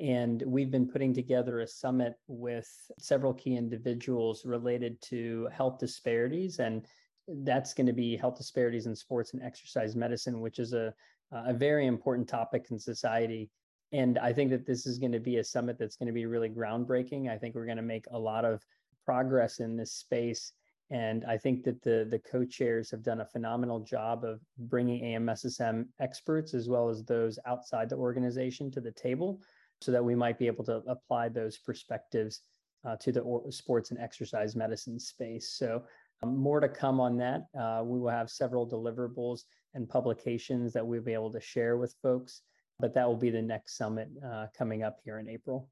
and 0.01 0.43
we've 0.47 0.71
been 0.71 0.89
putting 0.89 1.13
together 1.13 1.61
a 1.61 1.67
summit 1.67 2.15
with 2.27 2.69
several 2.99 3.35
key 3.35 3.57
individuals 3.57 4.47
related 4.47 5.01
to 5.03 5.47
health 5.53 5.79
disparities. 5.79 6.59
And 6.59 6.87
that's 7.29 7.75
going 7.75 7.87
to 7.87 7.93
be 7.93 8.17
health 8.17 8.39
disparities 8.39 8.87
in 8.87 8.97
sports 8.97 9.35
and 9.35 9.43
exercise 9.43 9.95
medicine, 9.95 10.41
which 10.41 10.59
is 10.59 10.73
a, 10.73 10.95
a 11.33 11.53
very 11.53 11.87
important 11.87 12.29
topic 12.29 12.67
in 12.71 12.79
society. 12.79 13.51
And 13.93 14.19
I 14.19 14.33
think 14.33 14.51
that 14.51 14.67
this 14.67 14.87
is 14.87 14.99
going 14.99 15.13
to 15.13 15.21
be 15.21 15.37
a 15.37 15.45
summit 15.45 15.79
that's 15.79 15.97
going 15.97 16.07
to 16.07 16.13
be 16.13 16.27
really 16.27 16.49
groundbreaking. 16.49 17.29
I 17.29 17.37
think 17.37 17.55
we're 17.55 17.67
going 17.67 17.77
to 17.77 17.83
make 17.83 18.07
a 18.11 18.19
lot 18.19 18.47
of 18.47 18.65
progress 19.05 19.61
in 19.61 19.77
this 19.77 19.93
space. 19.93 20.53
And 20.91 21.25
I 21.27 21.37
think 21.37 21.63
that 21.65 21.83
the, 21.83 22.07
the 22.09 22.19
co 22.19 22.45
chairs 22.45 22.91
have 22.91 23.03
done 23.03 23.21
a 23.21 23.27
phenomenal 23.27 23.81
job 23.81 24.25
of 24.25 24.41
bringing 24.59 25.03
AMSSM 25.03 25.87
experts 26.01 26.55
as 26.55 26.69
well 26.69 26.89
as 26.89 27.05
those 27.05 27.39
outside 27.47 27.91
the 27.91 27.97
organization 27.97 28.71
to 28.73 28.81
the 28.81 28.93
table 28.93 29.41
so 29.81 29.93
that 29.93 30.05
we 30.05 30.15
might 30.15 30.39
be 30.39 30.47
able 30.47 30.65
to 30.65 30.83
apply 30.87 31.29
those 31.29 31.59
perspectives 31.59 32.41
uh, 32.85 32.97
to 32.97 33.13
the 33.13 33.21
or- 33.21 33.51
sports 33.51 33.91
and 33.91 34.01
exercise 34.01 34.57
medicine 34.57 34.99
space. 34.99 35.53
So, 35.53 35.83
um, 36.23 36.37
more 36.37 36.61
to 36.61 36.69
come 36.69 37.01
on 37.01 37.17
that. 37.19 37.47
Uh, 37.59 37.83
we 37.85 37.99
will 37.99 38.11
have 38.11 38.31
several 38.31 38.69
deliverables 38.69 39.41
and 39.75 39.89
publications 39.89 40.73
that 40.73 40.87
we'll 40.87 41.03
be 41.03 41.15
able 41.15 41.33
to 41.33 41.41
share 41.41 41.77
with 41.77 41.95
folks, 42.03 42.43
but 42.79 42.95
that 42.95 43.07
will 43.07 43.17
be 43.17 43.31
the 43.31 43.43
next 43.43 43.77
summit 43.77 44.09
uh, 44.27 44.47
coming 44.57 44.83
up 44.83 44.99
here 45.05 45.19
in 45.19 45.29
April. 45.29 45.69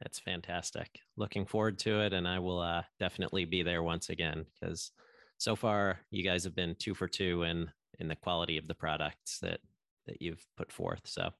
That's 0.00 0.18
fantastic. 0.18 0.98
Looking 1.16 1.46
forward 1.46 1.78
to 1.80 2.00
it. 2.00 2.12
And 2.12 2.26
I 2.26 2.40
will 2.40 2.58
uh, 2.58 2.82
definitely 2.98 3.44
be 3.44 3.62
there 3.62 3.84
once 3.84 4.08
again 4.08 4.44
because 4.60 4.90
so 5.38 5.54
far 5.54 6.00
you 6.10 6.24
guys 6.24 6.42
have 6.42 6.56
been 6.56 6.74
two 6.78 6.94
for 6.94 7.06
two 7.06 7.44
in 7.44 7.70
in 8.00 8.08
the 8.08 8.16
quality 8.16 8.58
of 8.58 8.66
the 8.66 8.74
products 8.74 9.38
that 9.40 9.60
that 10.06 10.20
you've 10.20 10.44
put 10.56 10.72
forth. 10.72 11.02
So 11.04 11.30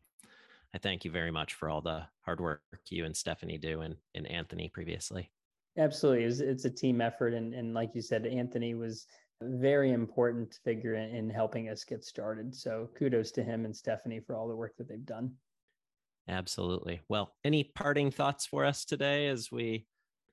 I 0.75 0.79
thank 0.79 1.05
you 1.05 1.11
very 1.11 1.31
much 1.31 1.55
for 1.55 1.69
all 1.69 1.81
the 1.81 2.03
hard 2.23 2.41
work 2.41 2.63
you 2.89 3.05
and 3.05 3.17
Stephanie 3.17 3.59
do 3.59 3.83
and, 3.83 3.97
and 4.15 4.27
Anthony 4.27 4.69
previously. 4.69 5.31
Absolutely. 5.79 6.25
It's, 6.25 6.41
it's 6.41 6.65
a 6.65 6.71
team 6.71 7.01
effort. 7.01 7.35
And, 7.35 7.55
and 7.55 7.75
like 7.75 7.95
you 7.95 8.03
said, 8.03 8.27
Anthony 8.27 8.75
was 8.75 9.07
a 9.43 9.49
very 9.49 9.93
important 9.93 10.59
figure 10.65 10.95
in, 10.95 11.15
in 11.15 11.31
helping 11.31 11.69
us 11.69 11.85
get 11.85 12.05
started. 12.05 12.55
So 12.55 12.89
kudos 12.99 13.31
to 13.33 13.43
him 13.43 13.65
and 13.65 13.75
Stephanie 13.75 14.21
for 14.21 14.37
all 14.37 14.49
the 14.49 14.57
work 14.57 14.77
that 14.79 14.89
they've 14.89 15.05
done. 15.05 15.33
Absolutely. 16.29 17.01
Well, 17.09 17.35
any 17.45 17.65
parting 17.65 18.11
thoughts 18.11 18.47
for 18.47 18.65
us 18.65 18.85
today 18.85 19.27
as 19.29 19.51
we 19.51 19.87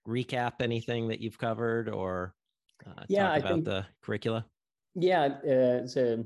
recap 0.07 0.53
anything 0.61 1.07
that 1.09 1.19
you've 1.19 1.37
covered 1.37 1.89
or 1.89 2.33
uh, 2.85 3.03
yeah, 3.07 3.29
talk 3.29 3.39
about 3.39 3.51
think, 3.51 3.65
the 3.65 3.85
curricula? 4.01 4.45
Yeah, 4.95 5.23
uh, 5.23 5.83
it's 5.83 5.97
a, 5.97 6.23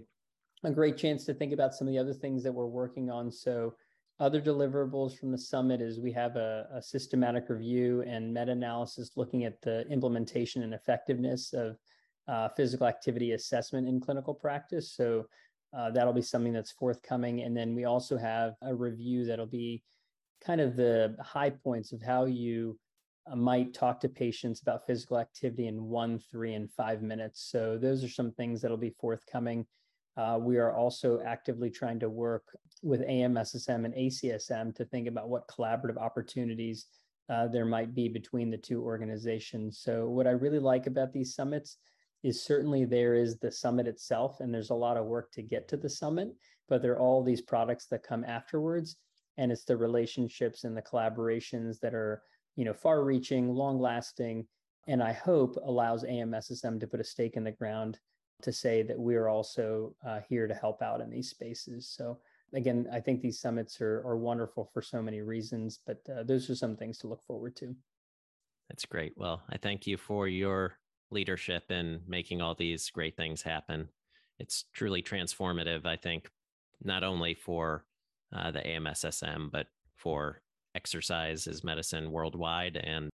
a 0.64 0.72
great 0.72 0.98
chance 0.98 1.26
to 1.26 1.34
think 1.34 1.54
about 1.54 1.74
some 1.74 1.88
of 1.88 1.94
the 1.94 2.00
other 2.00 2.14
things 2.14 2.44
that 2.44 2.52
we're 2.52 2.66
working 2.66 3.10
on. 3.10 3.32
So 3.32 3.76
other 4.20 4.42
deliverables 4.42 5.18
from 5.18 5.32
the 5.32 5.38
summit 5.38 5.82
is 5.82 6.00
we 6.00 6.12
have 6.12 6.36
a, 6.36 6.68
a 6.74 6.82
systematic 6.82 7.50
review 7.50 8.04
and 8.04 8.34
meta-analysis 8.34 9.12
looking 9.16 9.44
at 9.44 9.62
the 9.62 9.88
implementation 9.90 10.64
and 10.64 10.74
effectiveness 10.74 11.54
of 11.54 11.78
uh, 12.28 12.48
physical 12.50 12.88
activity 12.88 13.32
assessment 13.32 13.88
in 13.88 14.00
clinical 14.00 14.34
practice. 14.34 14.94
So 14.96 15.26
uh, 15.76 15.92
that'll 15.92 16.14
be 16.14 16.22
something 16.22 16.54
that's 16.54 16.72
forthcoming. 16.72 17.42
And 17.42 17.58
then 17.58 17.74
we 17.76 17.86
also 17.86 18.18
have 18.18 18.54
a 18.62 18.74
review 18.74 19.26
that'll 19.26 19.46
be 19.46 19.84
kind 20.46 20.62
of 20.62 20.76
the 20.76 21.16
high 21.20 21.50
points 21.50 21.92
of 21.92 22.02
how 22.02 22.26
you 22.26 22.78
uh, 23.30 23.36
might 23.36 23.74
talk 23.74 24.00
to 24.02 24.10
patients 24.10 24.62
about 24.62 24.86
physical 24.86 25.18
activity 25.18 25.68
in 25.68 25.86
one, 25.86 26.20
three, 26.20 26.54
and 26.54 26.72
five 26.72 27.02
minutes. 27.02 27.50
So 27.50 27.78
those 27.78 28.04
are 28.04 28.10
some 28.10 28.32
things 28.32 28.62
that'll 28.62 28.78
be 28.78 28.96
forthcoming. 29.00 29.66
Uh, 30.16 30.38
we 30.40 30.58
are 30.58 30.76
also 30.76 31.22
actively 31.26 31.70
trying 31.70 32.00
to 32.00 32.10
work 32.10 32.58
with 32.82 33.02
AMSSM 33.02 33.86
and 33.86 33.94
ACSM 33.94 34.76
to 34.76 34.86
think 34.86 35.08
about 35.08 35.30
what 35.30 35.48
collaborative 35.48 35.98
opportunities 35.98 36.88
uh, 37.30 37.48
there 37.48 37.66
might 37.66 37.96
be 37.96 38.10
between 38.10 38.52
the 38.52 38.58
two 38.58 38.84
organizations. 38.84 39.80
So, 39.80 40.10
what 40.10 40.28
I 40.28 40.32
really 40.32 40.60
like 40.60 40.88
about 40.88 41.14
these 41.14 41.34
summits 41.34 41.78
is 42.22 42.44
certainly 42.44 42.86
there 42.86 43.16
is 43.16 43.38
the 43.38 43.52
summit 43.52 43.88
itself, 43.88 44.40
and 44.40 44.54
there's 44.54 44.70
a 44.70 44.76
lot 44.76 44.98
of 44.98 45.06
work 45.06 45.32
to 45.32 45.42
get 45.42 45.68
to 45.70 45.78
the 45.78 45.90
summit, 45.90 46.30
but 46.70 46.82
there 46.82 46.94
are 46.94 47.00
all 47.00 47.24
these 47.24 47.42
products 47.42 47.88
that 47.88 48.04
come 48.04 48.24
afterwards. 48.24 48.98
And 49.38 49.52
it's 49.52 49.66
the 49.66 49.76
relationships 49.76 50.64
and 50.64 50.78
the 50.78 50.82
collaborations 50.82 51.80
that 51.80 51.96
are, 51.96 52.22
you 52.56 52.66
know, 52.66 52.74
far 52.74 53.04
reaching, 53.04 53.50
long 53.50 53.80
lasting, 53.80 54.46
and 54.88 55.02
I 55.02 55.14
hope 55.14 55.58
allows 55.64 56.04
AMSSM 56.04 56.80
to 56.80 56.88
put 56.88 57.00
a 57.00 57.06
stake 57.06 57.36
in 57.36 57.44
the 57.44 57.52
ground 57.52 58.00
to 58.44 58.52
say 58.52 58.84
that 58.84 59.00
we're 59.00 59.28
also 59.28 59.96
uh, 60.06 60.20
here 60.28 60.48
to 60.48 60.54
help 60.54 60.82
out 60.82 61.02
in 61.02 61.10
these 61.10 61.30
spaces. 61.30 61.88
So 61.88 62.20
again, 62.54 62.88
I 62.92 63.00
think 63.00 63.22
these 63.22 63.40
summits 63.40 63.82
are, 63.82 64.04
are 64.06 64.18
wonderful 64.18 64.70
for 64.74 64.82
so 64.82 65.02
many 65.02 65.22
reasons, 65.22 65.80
but 65.86 66.02
uh, 66.10 66.24
those 66.24 66.50
are 66.50 66.56
some 66.56 66.76
things 66.76 66.98
to 67.00 67.08
look 67.08 67.24
forward 67.24 67.56
to. 67.58 67.76
That's 68.70 68.86
great. 68.86 69.14
Well, 69.18 69.42
I 69.50 69.58
thank 69.58 69.88
you 69.88 69.98
for 69.98 70.28
your 70.28 70.78
leadership 71.12 71.72
in 71.72 72.02
making 72.08 72.42
all 72.42 72.56
these 72.56 72.90
great 72.90 73.18
things 73.18 73.42
happen. 73.42 73.90
It's 74.40 74.66
truly 74.74 75.02
transformative, 75.02 75.86
I 75.86 75.96
think, 75.96 76.30
not 76.84 77.04
only 77.04 77.34
for 77.34 77.86
uh, 78.36 78.52
the 78.52 78.62
AMSSM, 78.62 79.52
but 79.52 79.68
for 79.96 80.42
exercise 80.76 81.48
as 81.48 81.64
medicine 81.64 82.12
worldwide 82.12 82.78
and 82.78 83.10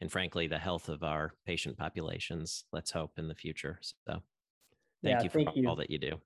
and 0.00 0.10
frankly 0.10 0.46
the 0.46 0.58
health 0.58 0.88
of 0.88 1.02
our 1.02 1.34
patient 1.44 1.76
populations 1.76 2.64
let's 2.72 2.92
hope 2.92 3.12
in 3.18 3.28
the 3.28 3.34
future 3.34 3.80
so 4.06 4.22
Thank 5.02 5.18
yeah, 5.18 5.22
you 5.24 5.30
for 5.30 5.38
thank 5.38 5.48
all, 5.48 5.54
you. 5.56 5.76
that 5.76 5.90
you 5.90 5.98
do. 5.98 6.20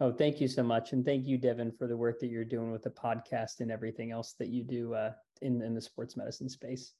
Oh, 0.00 0.12
thank 0.12 0.40
you 0.40 0.48
so 0.48 0.62
much. 0.62 0.92
And 0.92 1.04
thank 1.04 1.26
you, 1.26 1.38
Devin, 1.38 1.72
for 1.72 1.86
the 1.86 1.96
work 1.96 2.18
that 2.20 2.28
you're 2.28 2.44
doing 2.44 2.72
with 2.72 2.82
the 2.82 2.90
podcast 2.90 3.60
and 3.60 3.70
everything 3.70 4.10
else 4.10 4.34
that 4.38 4.48
you 4.48 4.64
do 4.64 4.94
uh, 4.94 5.12
in, 5.42 5.62
in 5.62 5.74
the 5.74 5.80
sports 5.80 6.16
medicine 6.16 6.48
space. 6.48 6.94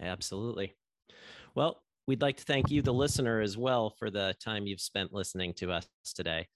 Absolutely. 0.00 0.74
Well, 1.54 1.82
we'd 2.06 2.22
like 2.22 2.36
to 2.38 2.44
thank 2.44 2.70
you, 2.70 2.82
the 2.82 2.92
listener, 2.92 3.40
as 3.40 3.56
well, 3.56 3.90
for 3.98 4.10
the 4.10 4.34
time 4.42 4.66
you've 4.66 4.80
spent 4.80 5.12
listening 5.12 5.54
to 5.54 5.72
us 5.72 5.86
today. 6.14 6.48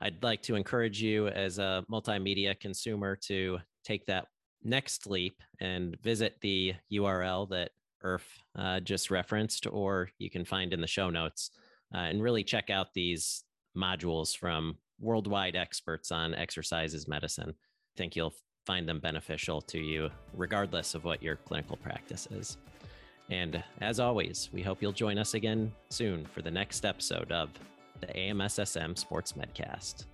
I'd 0.00 0.22
like 0.22 0.42
to 0.42 0.56
encourage 0.56 1.00
you 1.00 1.28
as 1.28 1.58
a 1.58 1.84
multimedia 1.90 2.58
consumer 2.58 3.16
to 3.26 3.58
take 3.84 4.06
that 4.06 4.26
next 4.62 5.06
leap 5.06 5.40
and 5.60 5.96
visit 6.02 6.36
the 6.42 6.74
URL 6.92 7.48
that 7.50 7.70
Irf 8.04 8.22
uh, 8.56 8.80
just 8.80 9.10
referenced, 9.10 9.66
or 9.66 10.10
you 10.18 10.30
can 10.30 10.44
find 10.44 10.72
in 10.72 10.80
the 10.80 10.86
show 10.86 11.10
notes 11.10 11.50
uh, 11.94 11.98
and 11.98 12.22
really 12.22 12.44
check 12.44 12.70
out 12.70 12.94
these 12.94 13.44
modules 13.76 14.36
from 14.36 14.76
worldwide 14.98 15.56
experts 15.56 16.10
on 16.10 16.34
exercises 16.34 17.06
medicine. 17.06 17.50
I 17.50 17.96
think 17.96 18.16
you'll 18.16 18.34
find 18.64 18.88
them 18.88 19.00
beneficial 19.00 19.60
to 19.62 19.78
you, 19.78 20.10
regardless 20.34 20.94
of 20.94 21.04
what 21.04 21.22
your 21.22 21.36
clinical 21.36 21.76
practice 21.76 22.26
is. 22.30 22.56
And 23.30 23.62
as 23.80 24.00
always, 24.00 24.50
we 24.52 24.62
hope 24.62 24.80
you'll 24.80 24.92
join 24.92 25.18
us 25.18 25.34
again 25.34 25.72
soon 25.88 26.26
for 26.26 26.42
the 26.42 26.50
next 26.50 26.84
episode 26.84 27.32
of 27.32 27.50
the 28.00 28.06
AMSSM 28.08 28.96
Sports 28.98 29.32
Medcast. 29.32 30.04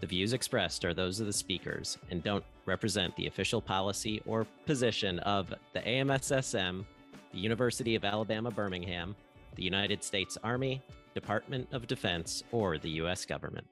The 0.00 0.06
views 0.06 0.32
expressed 0.32 0.84
are 0.84 0.94
those 0.94 1.18
of 1.18 1.26
the 1.26 1.32
speakers 1.32 1.98
and 2.10 2.22
don't 2.22 2.44
represent 2.66 3.14
the 3.16 3.26
official 3.26 3.60
policy 3.60 4.22
or 4.26 4.46
position 4.64 5.18
of 5.20 5.52
the 5.72 5.80
AMSSM, 5.80 6.84
the 7.32 7.38
University 7.38 7.94
of 7.94 8.04
Alabama 8.04 8.50
Birmingham, 8.50 9.16
the 9.54 9.62
United 9.62 10.02
States 10.02 10.38
Army, 10.42 10.82
Department 11.14 11.68
of 11.72 11.86
Defense, 11.86 12.42
or 12.52 12.78
the 12.78 12.90
U.S. 12.90 13.24
government. 13.24 13.66